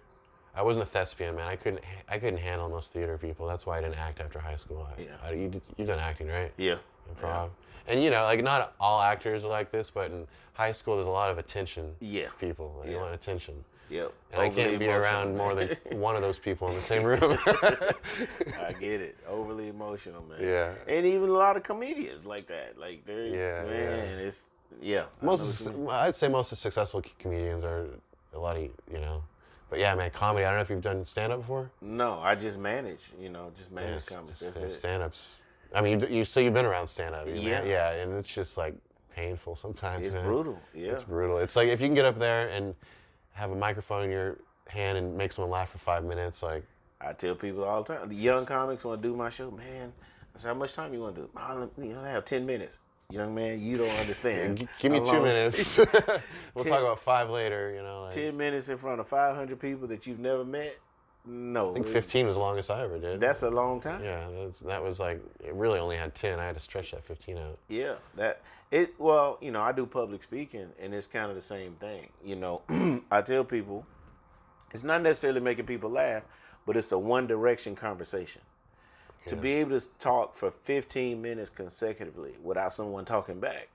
[0.55, 1.47] I wasn't a thespian, man.
[1.47, 1.82] I couldn't.
[2.09, 3.47] I couldn't handle most theater people.
[3.47, 4.86] That's why I didn't act after high school.
[4.97, 5.09] I, Yeah.
[5.24, 6.53] I, you you've done acting, right?
[6.57, 6.76] Yeah.
[7.12, 7.51] Improv.
[7.86, 11.07] And you know, like not all actors are like this, but in high school, there's
[11.07, 11.95] a lot of attention.
[12.01, 12.28] Yeah.
[12.41, 12.76] People.
[12.80, 13.03] Like, You Yeah.
[13.03, 13.64] want attention.
[13.91, 14.12] Yep.
[14.32, 15.68] And I can't be emotional, around more than
[15.99, 17.39] one of those people in the same room.
[17.49, 19.16] I get it.
[19.26, 20.39] Overly emotional, man.
[20.43, 20.74] Yeah.
[20.86, 22.78] And even a lot of comedians like that.
[22.78, 23.70] Like they're Yeah, yeah.
[23.70, 24.49] man, it's
[24.82, 25.05] yeah.
[25.22, 26.01] Most, know of what you the- mean.
[26.09, 27.86] I'd say most of the successful comedians are
[28.35, 29.22] a lot of you know.
[29.70, 30.45] But yeah, man, comedy.
[30.45, 31.70] I don't know if you've done stand up before.
[31.83, 33.12] No, I just manage.
[33.20, 35.37] You know, just manage Yeah, s- That's stand ups.
[35.74, 37.26] I mean, you, you so you've been around stand up.
[37.26, 37.62] Yeah.
[37.64, 38.74] yeah, and it's just like
[39.14, 40.07] painful sometimes.
[40.07, 40.24] It's man.
[40.24, 40.59] brutal.
[40.74, 40.93] Yeah.
[40.93, 41.39] It's brutal.
[41.39, 42.74] It's like if you can get up there and
[43.33, 46.64] have a microphone in your hand and make someone laugh for five minutes, like
[47.01, 48.09] I tell people all the time.
[48.09, 49.93] The young comics want to do my show, man.
[50.35, 51.31] I said, how much time you want to do?
[51.37, 52.79] Oh, let me- I have ten minutes.
[53.11, 54.68] Young man, you don't understand.
[54.78, 55.78] give me two minutes.
[56.54, 57.72] we'll Ten- talk about five later.
[57.74, 60.76] You know, like, Ten minutes in front of five hundred people that you've never met.
[61.24, 63.18] No, I think 15 was the longest I ever did.
[63.18, 64.04] That's a long time.
[64.04, 64.26] yeah.
[64.30, 66.38] That's, that was like it really only had 10.
[66.38, 67.59] I had to stretch that 15 out.
[67.68, 68.94] Yeah, that it.
[68.98, 72.09] Well, you know, I do public speaking, and it's kind of the same thing.
[72.22, 72.61] You know,
[73.11, 73.86] I tell people,
[74.72, 76.24] it's not necessarily making people laugh,
[76.66, 78.42] but it's a one direction conversation.
[79.27, 83.69] To be able to talk for 15 minutes consecutively without someone talking back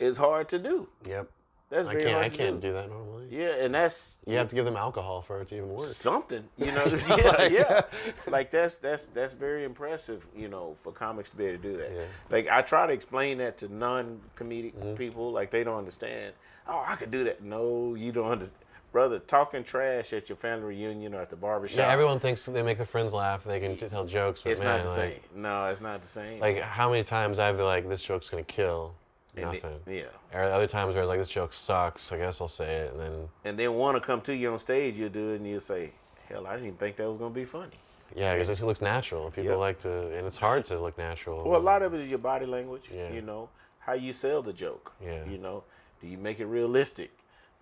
[0.00, 0.88] is hard to do.
[1.06, 1.28] Yep.
[1.70, 2.14] That's I very can't.
[2.14, 3.26] hard I can't do that normally.
[3.30, 5.84] Yeah, and that's You have to give them alcohol for it to even work.
[5.84, 6.84] something, you know.
[7.18, 7.80] yeah, yeah.
[8.26, 11.76] Like that's that's that's very impressive, you know, for comics to be able to do
[11.76, 11.92] that.
[11.94, 12.04] Yeah.
[12.30, 14.94] Like I try to explain that to non-comedic Mm-hmm.
[14.94, 16.32] people, like they don't understand.
[16.66, 17.42] Oh, I could do that.
[17.42, 18.58] No, you don't understand.
[18.90, 21.76] Brother, talking trash at your family reunion or at the barbershop.
[21.78, 23.44] Yeah, everyone thinks they make their friends laugh.
[23.44, 25.42] They can t- tell jokes, but It's man, not the like, same.
[25.42, 26.40] No, it's not the same.
[26.40, 28.94] like how many times I've been like, this joke's gonna kill,
[29.36, 29.78] nothing.
[29.86, 30.04] yeah.
[30.32, 32.12] Or other times where like this joke sucks.
[32.12, 34.58] I guess I'll say it, and then and then want to come to you on
[34.58, 35.92] stage, you'll do it, and you'll say,
[36.28, 37.76] "Hell, I didn't even think that was gonna be funny."
[38.16, 39.30] yeah, because it looks natural.
[39.30, 39.58] People Yep.
[39.58, 41.44] like to, and it's hard to look natural.
[41.46, 42.88] Well, a lot of it is your body language.
[42.92, 43.10] Yeah.
[43.12, 44.92] You know how you sell the joke.
[45.04, 45.24] Yeah.
[45.26, 45.62] You know,
[46.00, 47.10] do you make it realistic?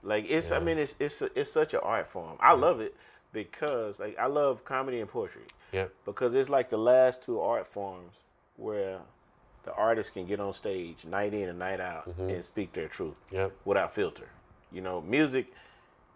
[0.02, 0.50] Like it's.
[0.52, 2.36] I mean, it's it's it's such an art form.
[2.40, 2.94] I love it
[3.32, 5.42] because like I love comedy and poetry
[5.72, 5.92] Yep.
[6.04, 8.24] because it's like the last two art forms
[8.56, 8.98] where
[9.64, 13.16] the artist can get on stage night in and night out and speak their truth
[13.26, 13.36] Mm-hmm.
[13.36, 13.52] Yep.
[13.64, 14.28] without filter.
[14.72, 15.52] You know, music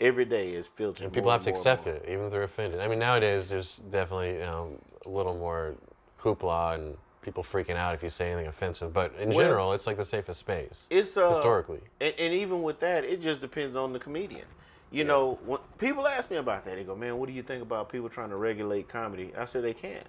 [0.01, 1.05] every day is filtered.
[1.05, 2.81] And people have to accept it, even if they're offended.
[2.81, 5.75] I mean, nowadays there's definitely you know a little more
[6.23, 8.93] hoopla and people freaking out if you say anything offensive.
[8.93, 10.87] But in Well- general, it's like the safest space.
[10.91, 11.81] It's uh, Historically.
[12.01, 14.47] and, and even with that, it just depends on the comedian.
[14.93, 17.63] You know, when people ask me about that, they go, "Man, what do you think
[17.63, 20.07] about people trying to regulate comedy?" I say they can't.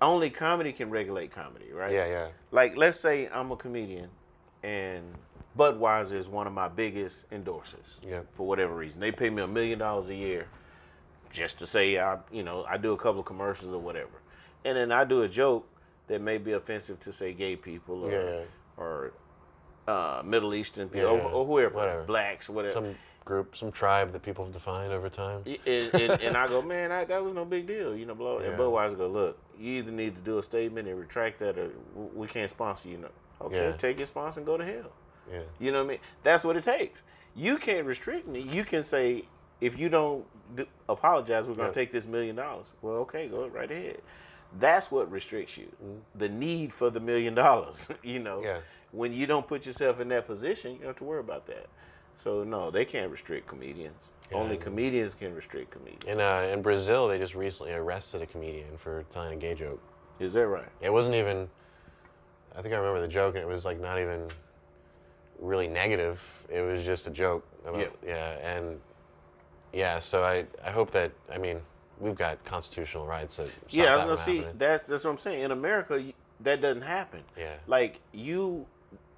[0.00, 1.92] Only comedy can regulate comedy, right?
[1.92, 2.28] Yeah, yeah.
[2.52, 4.08] Like, let's say I'm a comedian,
[4.62, 5.04] and
[5.58, 7.98] Budweiser is one of my biggest endorsers.
[8.02, 8.26] Yep.
[8.32, 10.46] For whatever reason, they pay me a million dollars a year
[11.30, 14.22] just to say I, you know, I do a couple of commercials or whatever,
[14.64, 15.66] and then I do a joke
[16.08, 18.40] that may be offensive to say gay people or Yeah, yeah.
[18.76, 19.12] or
[19.88, 22.02] uh, Middle Eastern people Yeah, or, or whoever, whatever.
[22.04, 22.74] blacks, whatever.
[22.74, 22.94] Some
[23.24, 25.42] group, some tribe that people have defined over time.
[25.46, 28.14] and, and, and I go, man, I, that was no big deal, you know.
[28.14, 28.38] Blah.
[28.38, 28.56] And Yeah.
[28.58, 31.70] Budweiser go, look, you either need to do a statement and retract that, or
[32.14, 32.98] we can't sponsor you.
[32.98, 33.08] No,
[33.40, 33.76] okay, Yeah.
[33.76, 34.92] take your sponsor and go to hell.
[35.32, 35.40] Yeah.
[35.58, 35.98] You know what I mean?
[36.22, 37.02] That's what it takes.
[37.34, 38.40] You can't restrict me.
[38.40, 39.24] You can say,
[39.60, 41.72] if you don't do, apologize, we're going Yeah.
[41.72, 42.66] to take this million dollars.
[42.80, 43.98] Well, okay, go right ahead.
[44.58, 45.66] That's what restricts you.
[46.14, 47.88] The need for the million dollars.
[48.02, 48.46] You know, Mm-hmm.
[48.46, 48.58] Yeah.
[48.92, 51.66] when you don't put yourself in that position, you don't have to worry about that.
[52.16, 54.10] So no, they can't restrict comedians.
[54.30, 56.04] Yeah, Only comedians can restrict comedians.
[56.06, 59.80] In uh, in Brazil, they just recently arrested a comedian for telling a gay joke.
[60.18, 60.68] Is that right?
[60.80, 61.48] It wasn't even.
[62.56, 64.26] I think I remember the joke, and it was like not even
[65.38, 66.22] really negative.
[66.48, 67.44] It was just a joke.
[67.66, 67.88] About, Yeah.
[68.06, 68.56] yeah.
[68.56, 68.80] And
[69.74, 71.60] yeah, so I I hope that I mean
[72.00, 73.48] we've got constitutional rights that.
[73.68, 74.36] Yeah, I was gonna see.
[74.38, 74.58] happening.
[74.58, 75.42] That's that's what I'm saying.
[75.44, 76.02] In America,
[76.40, 77.22] that doesn't happen.
[77.36, 77.54] Yeah.
[77.66, 78.66] Like you,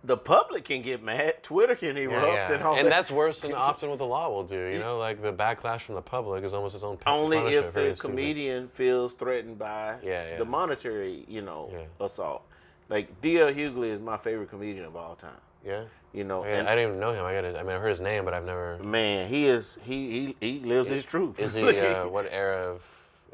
[0.04, 1.34] the public can get mad.
[1.42, 2.52] Twitter can Yeah, erupt yeah.
[2.52, 2.90] and all and that.
[2.90, 4.68] that's worse than often what the law will do.
[4.72, 7.96] You know, like the backlash from the public is almost its own only if the
[7.98, 10.38] comedian feels threatened by Yeah, yeah.
[10.38, 12.04] the monetary, you know, Yeah.
[12.06, 12.42] assault.
[12.88, 13.48] Like D.L.
[13.52, 15.32] Hughley is my favorite comedian of all time.
[15.64, 15.84] Yeah.
[16.12, 17.24] You know, I, and I didn't even know him.
[17.26, 17.44] I got.
[17.44, 18.78] I mean, I heard his name, but I've never.
[18.82, 21.38] man, he is he he he lives his truth.
[21.38, 21.62] Is he?
[21.78, 22.82] Uh, what era of?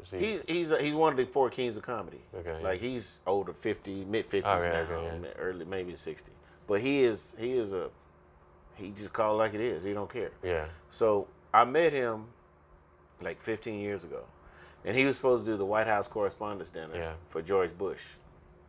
[0.03, 0.17] Is he?
[0.19, 2.19] He's he's uh, he's one of the four kings of comedy.
[2.37, 5.29] Okay, Like he's older, fifty, mid fifties Oh, yeah, now, okay, yeah.
[5.37, 6.31] early maybe sixty.
[6.67, 7.89] But he is he is a
[8.75, 9.83] he just called like it is.
[9.85, 10.31] He don't care.
[10.43, 10.65] yeah.
[10.91, 12.25] So I met him
[13.21, 14.25] like 15 years ago,
[14.83, 17.13] and he was supposed to do the White House Correspondents' Dinner Yeah.
[17.29, 18.03] for George Bush.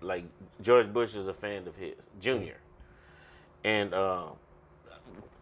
[0.00, 0.24] Like
[0.62, 2.57] George Bush is a fan of his, Junior,
[3.66, 4.22] and uh,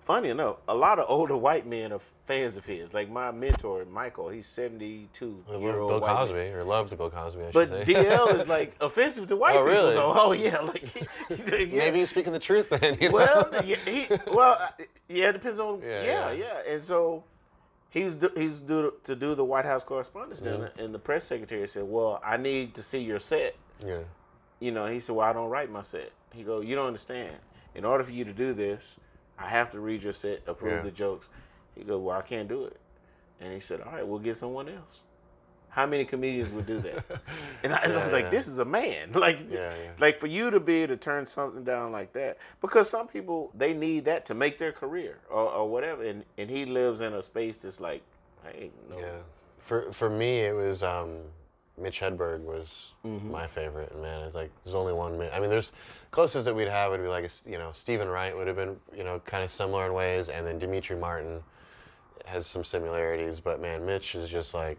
[0.02, 2.94] funny enough, a lot of older white men are fans of his.
[2.94, 6.16] Like my mentor, Michael, he's 72 I year old Bill white man.
[6.16, 7.42] Cosby, or loved Bill Cosby.
[7.42, 7.94] I should But say.
[7.94, 9.72] DL is like offensive to white Oh, people.
[9.82, 9.94] really?
[9.94, 10.12] Though.
[10.16, 10.94] Oh yeah, like
[11.30, 11.66] yeah.
[11.66, 12.96] Maybe he's speaking the truth then.
[13.00, 13.14] You know?
[13.14, 16.44] Well, yeah, he well, uh, yeah, it depends on Yeah, yeah, yeah.
[16.64, 17.24] yeah, And so
[17.90, 20.40] he's do, he's do, to do the White House correspondence.
[20.40, 23.54] Dinner, and the press secretary said, "Well, I need to see your set."
[23.86, 23.98] yeah.
[24.60, 27.36] You know, he said, "Well, I don't write my set." He go, "You don't understand.
[27.74, 28.96] In order for you to do this,
[29.38, 30.82] I have to read your set, approve Yeah.
[30.82, 31.28] the jokes."
[31.74, 32.76] He go, "Well, I can't do it,"
[33.40, 35.00] and he said, "All right, we'll get someone else."
[35.70, 37.04] How many comedians would do that?
[37.64, 38.30] and I, I was like, yeah.
[38.30, 39.90] "This is a man." Like, Yeah, yeah.
[39.98, 43.50] like for you to be able to turn something down like that, because some people
[43.54, 47.12] they need that to make their career or, or whatever, and and he lives in
[47.12, 48.02] a space that's like,
[48.46, 48.98] I ain't no.
[49.00, 49.18] Yeah.
[49.58, 51.22] For for me, it was um,
[51.76, 53.30] Mitch Hedberg was Mm-hmm.
[53.30, 53.90] my favorite.
[53.92, 55.20] And man, it's like there's only one.
[55.32, 55.72] I mean, there's
[56.10, 58.76] closest that we'd have would be like a you know Steven Wright would have been
[58.96, 61.42] you know kind of similar in ways, and then Demetri Martin
[62.26, 63.40] has some similarities.
[63.40, 64.78] But man, Mitch is just like.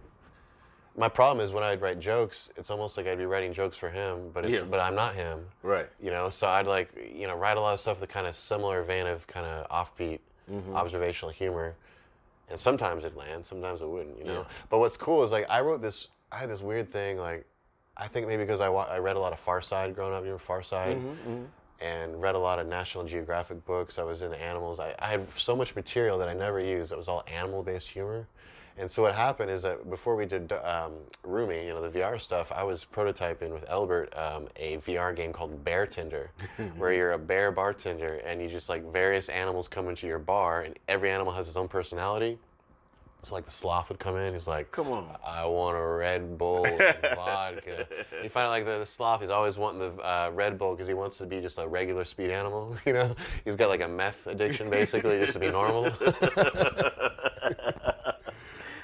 [0.98, 3.90] My problem is when I'd write jokes, it's almost like I'd be writing jokes for
[3.90, 4.64] him, but it's Yeah.
[4.64, 5.46] but I'm not him.
[5.62, 5.90] Right.
[6.02, 8.34] You know, so I'd like you know write a lot of stuff that kind of
[8.34, 10.20] similar vein of kind of offbeat
[10.50, 10.76] Mm-hmm.
[10.76, 11.76] observational humor,
[12.50, 14.18] and sometimes it lands, sometimes it wouldn't.
[14.20, 14.46] You know, Yeah.
[14.70, 16.08] but what's cool is like I wrote this.
[16.36, 17.46] I had this weird thing like,
[17.98, 20.26] I think maybe because I wa- I read a lot of Far Side growing up.
[20.26, 20.98] You know Far Side.
[20.98, 21.44] Mm-hmm,
[21.82, 24.00] and read a lot of National Geographic books.
[24.00, 24.80] I was into animals.
[24.80, 26.94] I, I had so much material that I never used.
[26.94, 28.28] It was all animal-based humor.
[28.78, 30.94] And so what happened is that before we did um,
[31.26, 35.34] Rumii, you know, the VR stuff, I was prototyping with Elbert um, a VR game
[35.34, 36.32] called Bear Tinder,
[36.78, 40.62] where you're a bear bartender and you just like various animals come into your bar
[40.62, 42.38] and every animal has its own personality.
[43.26, 45.08] So like the sloth would come in, he's like, Come on.
[45.26, 46.78] I want a Red Bull and
[47.16, 47.88] vodka.
[48.22, 50.88] You find out like the, the sloth is always wanting the uh, Red Bull because
[50.88, 52.78] he wants to be just a regular speed animal.
[52.86, 55.86] You know, he's got like a meth addiction basically just to be normal.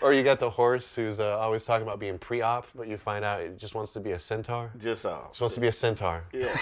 [0.02, 3.24] or you got the horse who's uh, always talking about being pre-op, but you find
[3.24, 4.72] out it just wants to be a centaur.
[4.80, 5.28] Just all.
[5.30, 6.24] Just wants to be a centaur.
[6.34, 6.56] Yeah.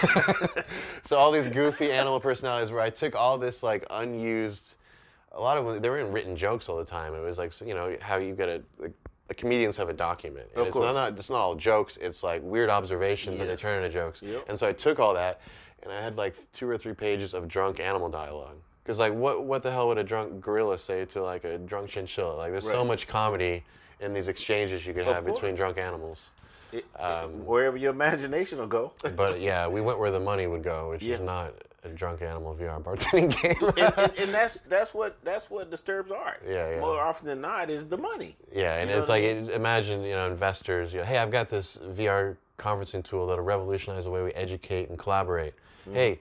[1.04, 4.74] So all these goofy animal personalities where I took all this like unused,
[5.32, 7.14] a lot of them, they were in written jokes all the time.
[7.14, 8.92] It was like, you know, how you get a, like,
[9.28, 10.48] the comedians have a document.
[10.54, 10.92] And Of it's course.
[10.94, 14.22] not, it's not all jokes, it's like weird observations and they turn into jokes.
[14.22, 14.44] Yep.
[14.48, 15.40] And so I took all that
[15.84, 18.56] and I had like two or three pages of drunk animal dialogue.
[18.82, 21.90] Because like, what, what the hell would a drunk gorilla say to like a drunk
[21.90, 22.34] chinchilla?
[22.34, 23.62] Like there's so much comedy
[24.00, 26.30] in these exchanges you could Of have between drunk animals.
[26.72, 28.92] It- Um, wherever your imagination will go.
[29.14, 31.14] But yeah, we went where the money would go, which Yeah.
[31.16, 31.52] is not
[31.84, 33.68] a drunk animal VR bartending game.
[33.76, 36.42] and, and, and that's that's what that's what disturbs art.
[36.46, 36.80] Yeah, yeah.
[36.80, 38.36] More often than not, is the money.
[38.52, 40.92] yeah, and You it's like I it, imagine you know investors.
[40.92, 44.88] You know, hey, I've got this VR conferencing tool that'll revolutionize the way we educate
[44.90, 45.54] and collaborate.
[45.82, 45.94] Mm-hmm.
[45.94, 46.20] Hey.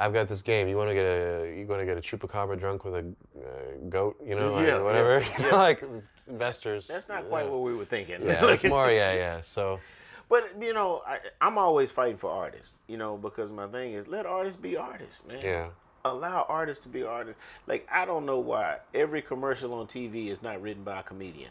[0.00, 0.68] I've got this game.
[0.68, 3.42] You want to get a you want to get a chupacabra drunk with a uh,
[3.88, 5.24] goat, you know, like, Yeah, yeah, whatever.
[5.40, 5.56] yeah.
[5.56, 5.82] like
[6.28, 6.86] investors.
[6.86, 7.50] That's not quite yeah.
[7.50, 8.22] what we were thinking.
[8.22, 8.92] Yeah, that's more.
[8.92, 9.40] Yeah, yeah.
[9.40, 9.80] So
[10.28, 12.72] But you know, I, I'm always fighting for artists.
[12.86, 15.40] You know, because my thing is let artists be artists, man.
[15.42, 15.68] yeah,
[16.04, 17.40] Allow artists to be artists.
[17.66, 21.50] Like I don't know why every commercial on TV is not written by a comedian.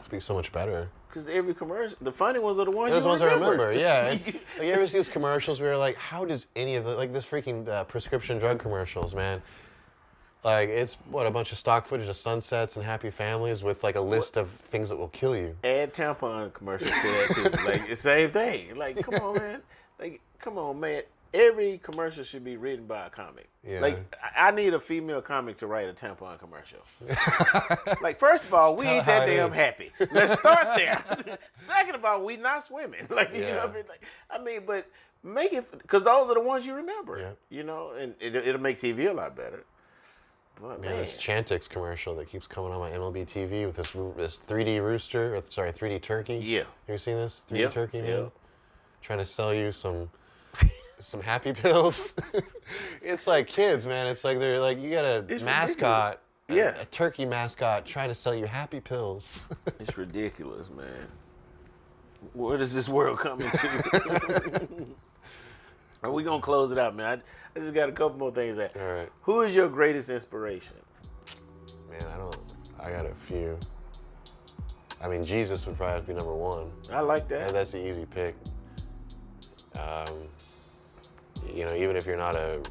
[0.00, 0.88] it'd be so much better.
[1.08, 3.46] Because every commercial, the funny ones are the ones Those you ones remember.
[3.46, 4.10] I remember, yeah.
[4.10, 4.24] And,
[4.58, 7.12] like, you ever see these commercials where you're like, how does any of the like
[7.12, 9.42] this freaking uh, prescription drug commercials, man?
[10.46, 13.96] Like it's what a bunch of stock footage of sunsets and happy families with like
[13.96, 15.56] a list of things that will kill you.
[15.64, 17.64] Add tampon commercials to that too.
[17.68, 18.76] like the same thing.
[18.76, 19.60] Like come on, man.
[19.98, 21.02] Like come on, man.
[21.34, 23.48] Every commercial should be written by a comic.
[23.66, 23.80] Yeah.
[23.80, 26.78] Like I I need a female comic to write a tampon commercial.
[28.00, 29.54] like first of all, we Tell ain't how that it damn is.
[29.56, 29.90] happy.
[30.12, 31.38] Let's start there.
[31.54, 33.08] Second of all, we not swimming.
[33.10, 33.64] Like you know, Yeah.
[33.64, 34.88] what I mean, like I mean, but
[35.24, 37.18] make it because those are the ones you remember.
[37.18, 37.30] Yeah.
[37.50, 39.64] You know, and it, it'll make TV a lot better.
[40.60, 43.92] But Man, man, this Chantix commercial that keeps coming on my MLB TV with this
[44.16, 46.36] this 3D rooster, or sorry, 3D turkey.
[46.36, 46.60] Yeah.
[46.60, 48.10] Have you seen this 3D Yeah, turkey man?
[48.10, 48.26] yeah.
[49.02, 50.10] Trying to sell you some
[50.98, 52.14] some happy pills.
[53.02, 54.06] it's like kids, man.
[54.06, 56.84] It's like they're like you got a It's mascot, a- Yes.
[56.84, 59.46] a, turkey mascot trying to sell you happy pills.
[59.80, 61.06] It's ridiculous, man.
[62.32, 64.86] Where does this world come into?
[66.06, 67.20] Are we gonna close it out, man?
[67.56, 68.58] I, I just got a couple more things.
[68.58, 69.08] That All right.
[69.22, 70.76] who is your greatest inspiration?
[71.90, 72.36] Man, I don't.
[72.78, 73.58] I got a few.
[75.02, 76.70] I mean, Jesus would probably be number one.
[76.92, 77.52] I like Yeah, that.
[77.54, 78.36] that's the easy pick.
[79.76, 80.28] Um,
[81.52, 82.62] you know, even if you're not a,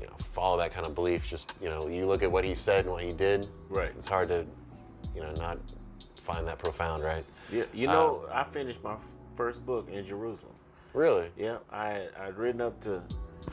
[0.00, 2.54] you know, follow that kind of belief, just you know, you look at what he
[2.54, 3.46] said and what he did.
[3.68, 3.92] Right.
[3.98, 4.46] It's hard to,
[5.14, 5.58] you know, not
[6.22, 7.24] find that profound, right?
[7.52, 8.96] Yeah, you know, I finished my
[9.34, 10.51] first book in Jerusalem.
[10.94, 11.28] Really?
[11.36, 13.02] Yeah, I I'd written up to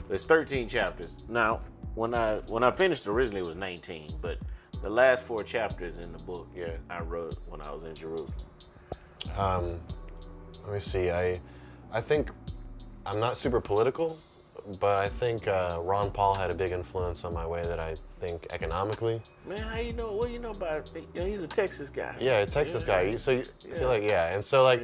[0.07, 1.15] there's 13 chapters.
[1.27, 1.61] Now,
[1.95, 4.37] when I when I finished originally it was 19, but
[4.81, 6.71] the last four chapters in the book, Yeah.
[6.89, 8.33] I wrote when I was in Jerusalem.
[9.37, 9.79] Um,
[10.65, 11.11] let me see.
[11.11, 11.39] I,
[11.91, 12.31] I think
[13.05, 14.17] I'm not super political,
[14.79, 17.95] but I think uh, Ron Paul had a big influence on my way that I
[18.19, 19.21] think economically.
[19.45, 20.13] Man, how you know?
[20.13, 20.89] What do you know about?
[21.13, 22.15] You know, he's a Texas guy.
[22.19, 23.03] Yeah, a Texas Yeah.
[23.03, 23.17] guy.
[23.17, 23.85] So, you, so Yeah.
[23.87, 24.81] like, yeah, and so like.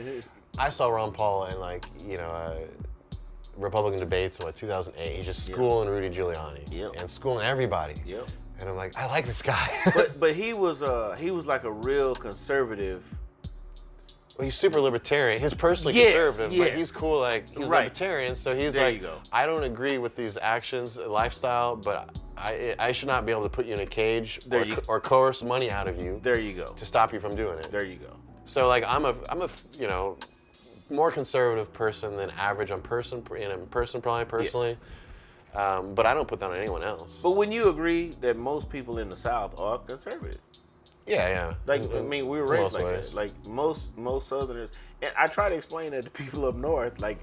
[0.58, 2.58] I saw Ron Paul in like, you know, uh,
[3.58, 5.16] Republican debates in what 2008.
[5.16, 6.93] He's just schooling Rudy Giuliani Yep.
[6.99, 7.95] and schooling everybody.
[8.06, 8.28] Yep.
[8.60, 9.70] And I'm like, I like this guy.
[9.95, 13.03] but but he was uh he was like a real conservative.
[14.38, 15.41] well, he's super libertarian.
[15.41, 16.78] He's personally Yes, conservative, but yes.
[16.78, 17.20] he's cool.
[17.20, 17.84] Like he's Right.
[17.86, 19.18] libertarian, so he's There like, you go.
[19.32, 23.49] I don't agree with these actions, lifestyle, but I I should not be able to
[23.49, 26.39] put you in a cage There or, you- or coerce money out of you There
[26.39, 26.74] you go.
[26.78, 27.72] to stop you from doing it.
[27.72, 28.16] There you go.
[28.45, 29.49] So like I'm a I'm a
[29.80, 30.18] you know
[30.90, 32.72] more conservative person than average.
[32.72, 34.78] I'm person in a person probably personally,
[35.56, 37.20] um, but I don't put that on anyone else.
[37.24, 40.40] But when you agree that most people in the South are conservative,
[41.08, 41.54] yeah, yeah.
[41.66, 43.10] like In- I mean, we were raised like ways.
[43.10, 43.16] that.
[43.16, 44.70] Like most most Southerners,
[45.02, 47.00] and I try to explain that to people up north.
[47.02, 47.20] Like,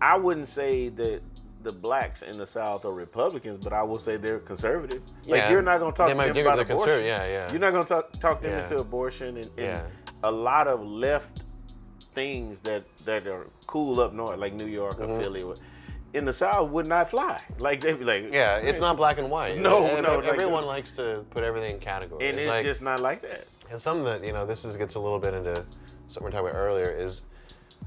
[0.00, 1.20] I wouldn't say that
[1.62, 5.00] the blacks in the South are Republicans, but I will say they're conservative.
[5.26, 5.50] Like Yeah.
[5.52, 7.04] you're not going to talk They to them about abortion.
[7.04, 7.50] yeah, yeah.
[7.52, 8.62] You're not going to talk talk them Yeah.
[8.62, 9.86] into abortion and, and Yeah.
[10.24, 11.41] a lot of left
[12.14, 15.10] things that that are cool up north, like New York Mm-hmm.
[15.12, 15.42] or Philly.
[15.42, 15.54] or-
[16.14, 17.40] in the South would not fly.
[17.58, 19.58] Like they'd be like, Yeah, it's not black and white.
[19.58, 22.28] No, Ev- no, like- Everyone likes to put everything in categories.
[22.28, 23.46] and it's like, just not like that.
[23.70, 25.54] and something that you know, this is gets a little bit into
[26.08, 26.90] something we were talking about earlier.
[26.90, 27.22] Is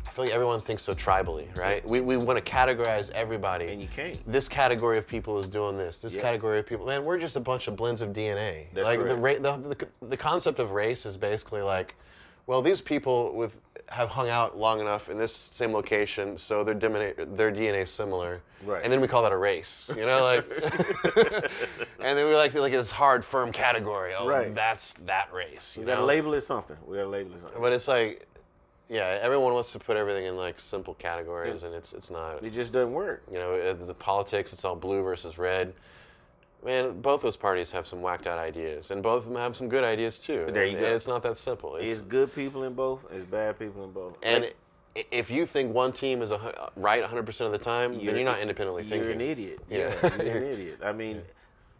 [0.07, 1.88] I feel like everyone thinks so tribally, right?
[1.88, 3.67] We, we want to categorize everybody.
[3.67, 4.17] And you can't.
[4.32, 5.99] This category of people is doing this.
[5.99, 6.21] This Yeah.
[6.21, 8.65] category of people, man, we're just a bunch of blends of DNA.
[8.73, 11.95] That's like the, the, the the concept of race is basically like,
[12.47, 13.59] well, these people with
[13.90, 17.92] have hung out long enough in this same location, so their DNA their DNA is
[17.92, 18.42] similar.
[18.66, 18.84] Right.
[18.84, 20.46] And then we call that a race, you know, like.
[22.00, 24.14] and then we like to like this hard, firm category.
[24.18, 24.54] Oh, Right.
[24.56, 25.76] that's that race.
[25.76, 26.08] You We gotta know?
[26.08, 26.78] label it something.
[26.88, 27.62] We gotta label it something.
[27.62, 28.28] But it's like,
[28.90, 32.44] yeah, everyone wants to put everything in like simple categories, and it's it's not.
[32.44, 33.24] It just doesn't work.
[33.32, 35.74] You know, the politics, it's all blue versus red.
[36.66, 39.70] Man, both those parties have some whacked out ideas, and both of them have some
[39.70, 40.47] good ideas too.
[40.49, 40.95] There you And go.
[40.95, 41.76] It's not that simple.
[41.76, 43.05] It's, It's good people in both.
[43.11, 44.18] It's bad people in both.
[44.24, 44.45] and
[44.95, 48.24] Like, if you think one team is a, right 100% of the time, then you're
[48.24, 49.03] not independently thinking.
[49.03, 49.59] You're an idiot.
[49.70, 49.93] Yeah.
[50.01, 50.80] Yeah, you're an idiot.
[50.84, 51.22] I mean,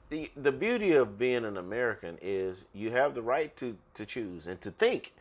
[0.09, 4.45] the the beauty of being an American is you have the right to to choose
[4.45, 5.13] and to think,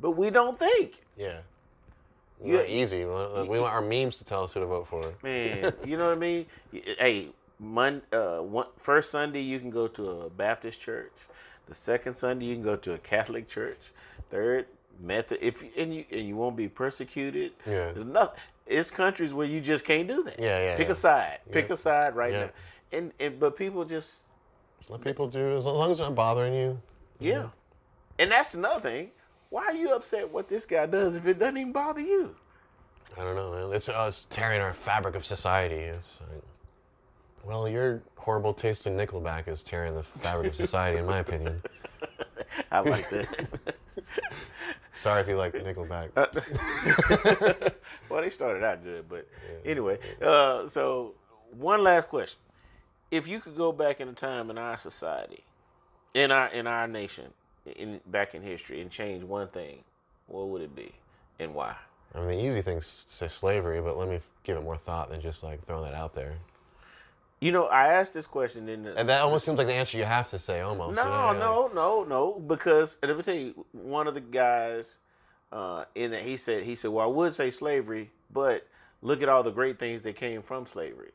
[0.00, 1.00] but we don't think.
[1.16, 1.38] Yeah.
[2.44, 3.04] You- easy.
[3.04, 5.02] We want, we want our memes to tell us who to vote for.
[5.22, 6.46] Man, you know what I mean?
[6.98, 7.28] Hey,
[7.62, 11.12] Mon, uh, one, first Sunday you can go to a Baptist church.
[11.66, 13.92] The second Sunday you can go to a Catholic church.
[14.30, 14.66] Third
[15.00, 15.38] Method.
[15.40, 17.52] If you, and you and you won't be persecuted.
[17.66, 17.92] Yeah.
[17.92, 18.36] There's noth-
[18.66, 20.38] it's countries where you just can't do that.
[20.40, 20.92] Yeah, yeah, Pick yeah.
[20.92, 21.38] a side.
[21.52, 22.40] Pick a side right Yeah.
[22.44, 22.50] now.
[22.92, 24.18] And and but people just
[24.80, 26.80] Just let people do as long as it's not bothering you.
[27.20, 27.48] yeah.
[28.18, 29.10] And that's another thing.
[29.50, 32.34] Why are you upset what this guy does if it doesn't even bother you?
[33.16, 33.72] I don't know, man.
[33.76, 35.76] It's, uh, it's tearing our fabric of society.
[35.76, 36.42] It's like,
[37.44, 41.60] well, your horrible taste in Nickelback is tearing the fabric of society, in my opinion.
[42.70, 43.54] I like that.
[44.94, 46.10] Sorry if you like Nickelback.
[48.08, 49.26] well, they started out good, but
[49.64, 49.98] anyway.
[50.20, 51.14] Uh, so,
[51.58, 52.38] one last question:
[53.10, 55.42] If you could go back in a time in our society,
[56.14, 57.32] in our in our nation,
[57.66, 59.78] in back in history, and change one thing,
[60.26, 60.92] what would it be,
[61.40, 61.74] and why?
[62.14, 65.08] I mean, the easy thing's to say slavery, but let me give it more thought
[65.08, 66.34] than just like throwing that out there.
[67.42, 69.98] You know, I asked this question in the And that almost seems like the answer
[69.98, 70.94] you have to say, almost.
[70.94, 72.38] No, you know, no, no, no.
[72.38, 74.96] Because and let me tell you, one of the guys
[75.50, 78.64] uh, in that he said he said, well, I would say slavery, but
[79.02, 81.10] look at all the great things that came from slavery.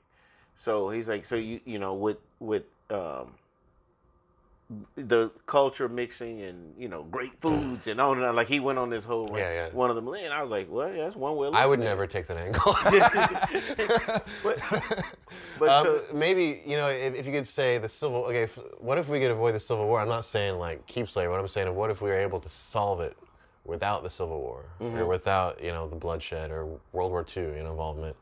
[0.58, 3.32] So he's like, so you you know with with um,
[4.96, 8.36] the culture mixing and you know great foods and on and on.
[8.36, 9.70] Like he went on this whole Yeah, yeah.
[9.70, 10.08] one of them.
[10.08, 11.50] And I was like, well, yeah, that's one way.
[11.54, 12.76] I would at never take that angle.
[14.44, 14.60] But,
[15.60, 18.26] but Um, so, maybe you know if, if you could say the civil.
[18.26, 20.02] Okay, if, what if we could avoid the civil war?
[20.02, 21.32] I'm not saying like keep slavery.
[21.32, 23.16] What I'm saying is what if we were able to solve it
[23.64, 27.64] without the civil war or without you know the bloodshed or World War II you
[27.64, 28.16] know involvement.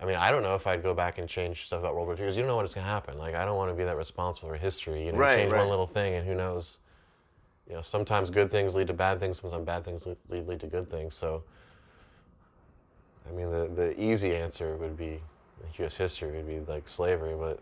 [0.00, 2.14] I mean, I don't know if I'd go back and change stuff about World War
[2.14, 3.18] II because you don't know what's going to happen.
[3.18, 5.00] Like, I don't want to be that responsible for history.
[5.06, 5.58] You know, you Right, change right.
[5.58, 6.78] one little thing, and who knows?
[7.68, 9.40] You know, sometimes good things lead to bad things.
[9.40, 11.14] Sometimes bad things lead, lead, to good things.
[11.14, 11.44] So,
[13.28, 15.20] I mean, the the easy answer would be
[15.78, 15.96] U.S.
[15.96, 17.60] history would be like slavery, but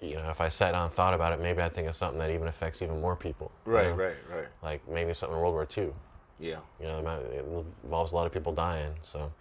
[0.00, 2.18] you know, if I sat down and thought about it, maybe I think of something
[2.18, 3.50] that even affects even more people.
[3.66, 3.94] you right, know?
[3.94, 4.46] right, right.
[4.62, 5.90] Like maybe something in World War II.
[6.38, 6.58] Yeah.
[6.80, 7.44] You know, it might- it
[7.84, 8.94] involves a lot of people dying.
[9.02, 9.32] So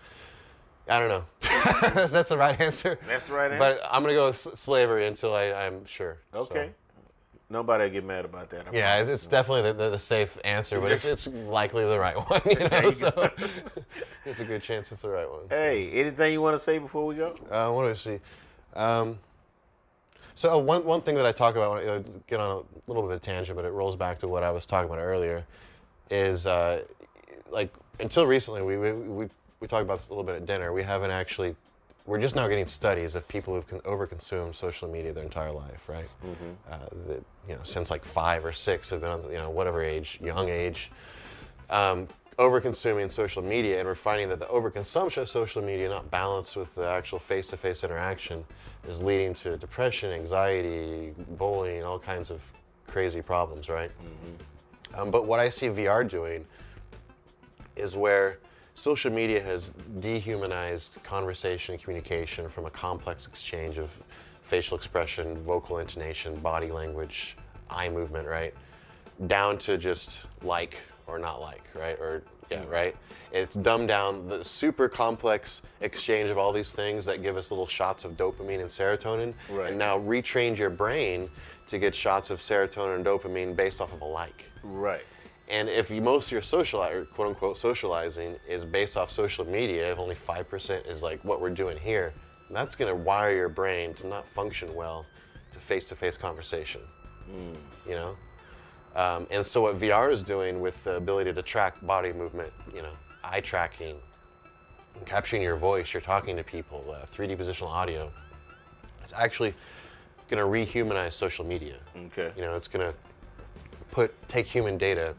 [0.88, 1.25] I don't know.
[1.93, 2.99] that's, that's the right answer.
[3.07, 3.79] That's the right answer.
[3.81, 3.88] But?
[3.89, 6.17] I'm gonna go with s- slavery until I, I'm sure.
[6.33, 6.69] So, Okay.
[7.47, 8.67] Nobody get mad about that.
[8.67, 11.99] I Yeah, it's, it's definitely the, the, the safe answer, but it's, it's likely the
[11.99, 12.41] right one.
[12.45, 13.31] You know, so
[14.23, 15.41] there's a good chance it's the right one.
[15.49, 15.55] so.
[15.55, 17.36] Hey, anything you want to say before we go?
[17.51, 18.19] Uh, what do I see?
[18.75, 19.19] Um,
[20.33, 22.91] so uh, one, one thing that I talk about, when I uh, get on a
[22.91, 24.99] little bit of a tangent, but it rolls back to what I was talking about
[25.01, 25.45] earlier,
[26.09, 26.81] is uh,
[27.51, 29.27] like until recently we, we, we,
[29.66, 30.72] we talked about this a little bit at dinner.
[30.72, 31.55] We haven't actually,
[32.05, 35.89] we're just now getting studies of people who've con- overconsumed social media their entire life,
[35.89, 36.07] right?
[36.72, 39.82] Uh, that, you know, since like five or six have been on, you know, whatever
[39.82, 40.91] age, young age
[41.72, 42.07] um,
[42.38, 46.76] over-consuming social media, and we're finding that the overconsumption of social media, not balanced with
[46.76, 48.45] the actual face-to-face interaction,
[48.88, 52.39] is leading to depression, anxiety, bullying, all kinds of
[52.86, 53.89] crazy problems, right?
[54.93, 56.45] Um, but what I see VR doing
[57.76, 58.38] is where
[58.76, 63.97] social media has dehumanized conversation and communication from a complex exchange of
[64.43, 67.36] facial expression, vocal intonation, body language,
[67.69, 68.53] eye movement, right?
[69.28, 71.97] Down to just like or not like, right?
[71.99, 72.69] Or yeah, mm.
[72.69, 72.95] right?
[73.32, 77.67] It's dumbed down the super complex exchange of all these things that give us little
[77.67, 79.34] shots of dopamine and serotonin.
[79.49, 79.69] Right.
[79.69, 81.30] And now retrained your brain
[81.67, 84.51] to get shots of serotonin and dopamine based off of a like.
[84.63, 85.03] Right.
[85.47, 86.79] And if you, most of your social,
[87.13, 91.51] quote unquote, socializing is based off social media, if only 5% is like what we're
[91.51, 92.13] doing here,
[92.49, 95.05] that's going to wire your brain to not function well
[95.51, 96.81] to face to face conversation.
[97.87, 98.17] You know?
[98.95, 102.81] Um, and so, what VR is doing with the ability to track body movement, you
[102.81, 102.91] know,
[103.23, 103.97] eye tracking,
[105.05, 108.09] capturing your voice, you're talking to people, uh, 3D positional audio,
[109.03, 109.53] it's actually
[110.29, 111.75] going to rehumanize social media.
[112.07, 112.31] Okay.
[112.35, 112.97] You know, it's going to
[113.91, 115.13] put take human data,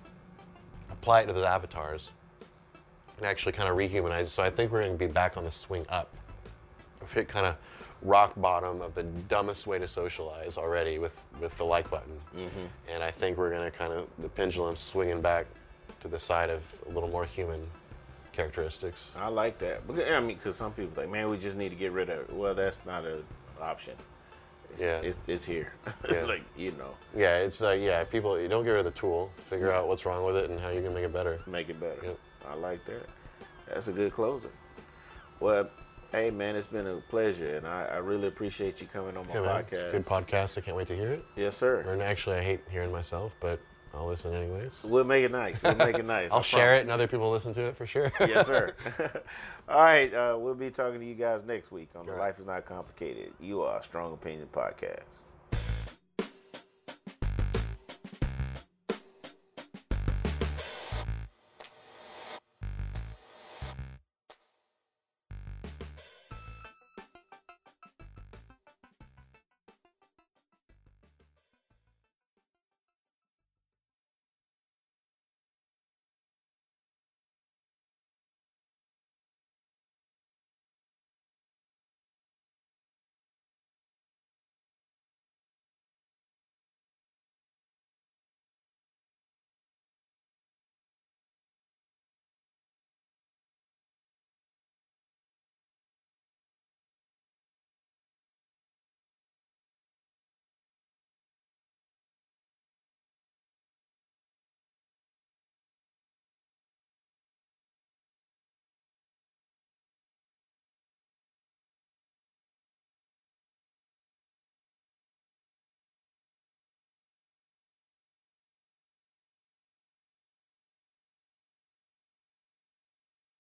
[1.07, 2.11] apply it to those avatars,
[3.17, 4.29] and actually kind of rehumanize it.
[4.31, 6.13] So I think we're going to be back on the swing up.
[7.01, 7.57] We've hit kind of
[8.03, 12.67] rock bottom of the dumbest way to socialize already with with the like button, mm-hmm.
[12.93, 15.47] and I think we're going to kind of the pendulum swinging back
[16.01, 17.65] to the side of a little more human
[18.33, 19.13] characteristics.
[19.17, 19.87] I like that.
[19.87, 22.19] Because, I mean, because some people like, man, we just need to get rid of
[22.19, 22.35] it.
[22.35, 23.23] Well, that's not an
[23.61, 23.95] option.
[24.77, 25.01] It's, Yeah.
[25.09, 25.73] it's, it's here.
[26.11, 26.25] Yeah.
[26.25, 29.31] like you know, Yeah, it's like yeah, people you don't get rid of the tool,
[29.49, 31.39] figure out what's wrong with it and how you can make it better.
[31.47, 32.01] make it better.
[32.05, 32.19] Yep.
[32.49, 33.07] I like that.
[33.69, 34.51] That's a good closer.
[35.41, 35.69] Well,
[36.13, 39.35] hey man, it's been a pleasure, and I, I really appreciate you coming on my
[39.35, 39.89] Yeah, podcast.
[39.89, 40.57] a good podcast.
[40.59, 41.25] I can't wait to hear it.
[41.37, 41.81] Yes, sir.
[41.81, 43.59] And actually, I hate hearing myself, but
[43.97, 44.85] I'll listen anyways.
[44.85, 45.63] We'll make it nice.
[45.63, 46.31] We'll make it nice.
[46.33, 48.13] I'll I share it, and other people listen to it for sure.
[48.21, 48.75] yes, sir.
[49.69, 52.47] All right, uh, we'll be talking to you guys next week on the Life is
[52.47, 53.33] Not Complicated.
[53.41, 55.23] You are a Strong Opinion podcast.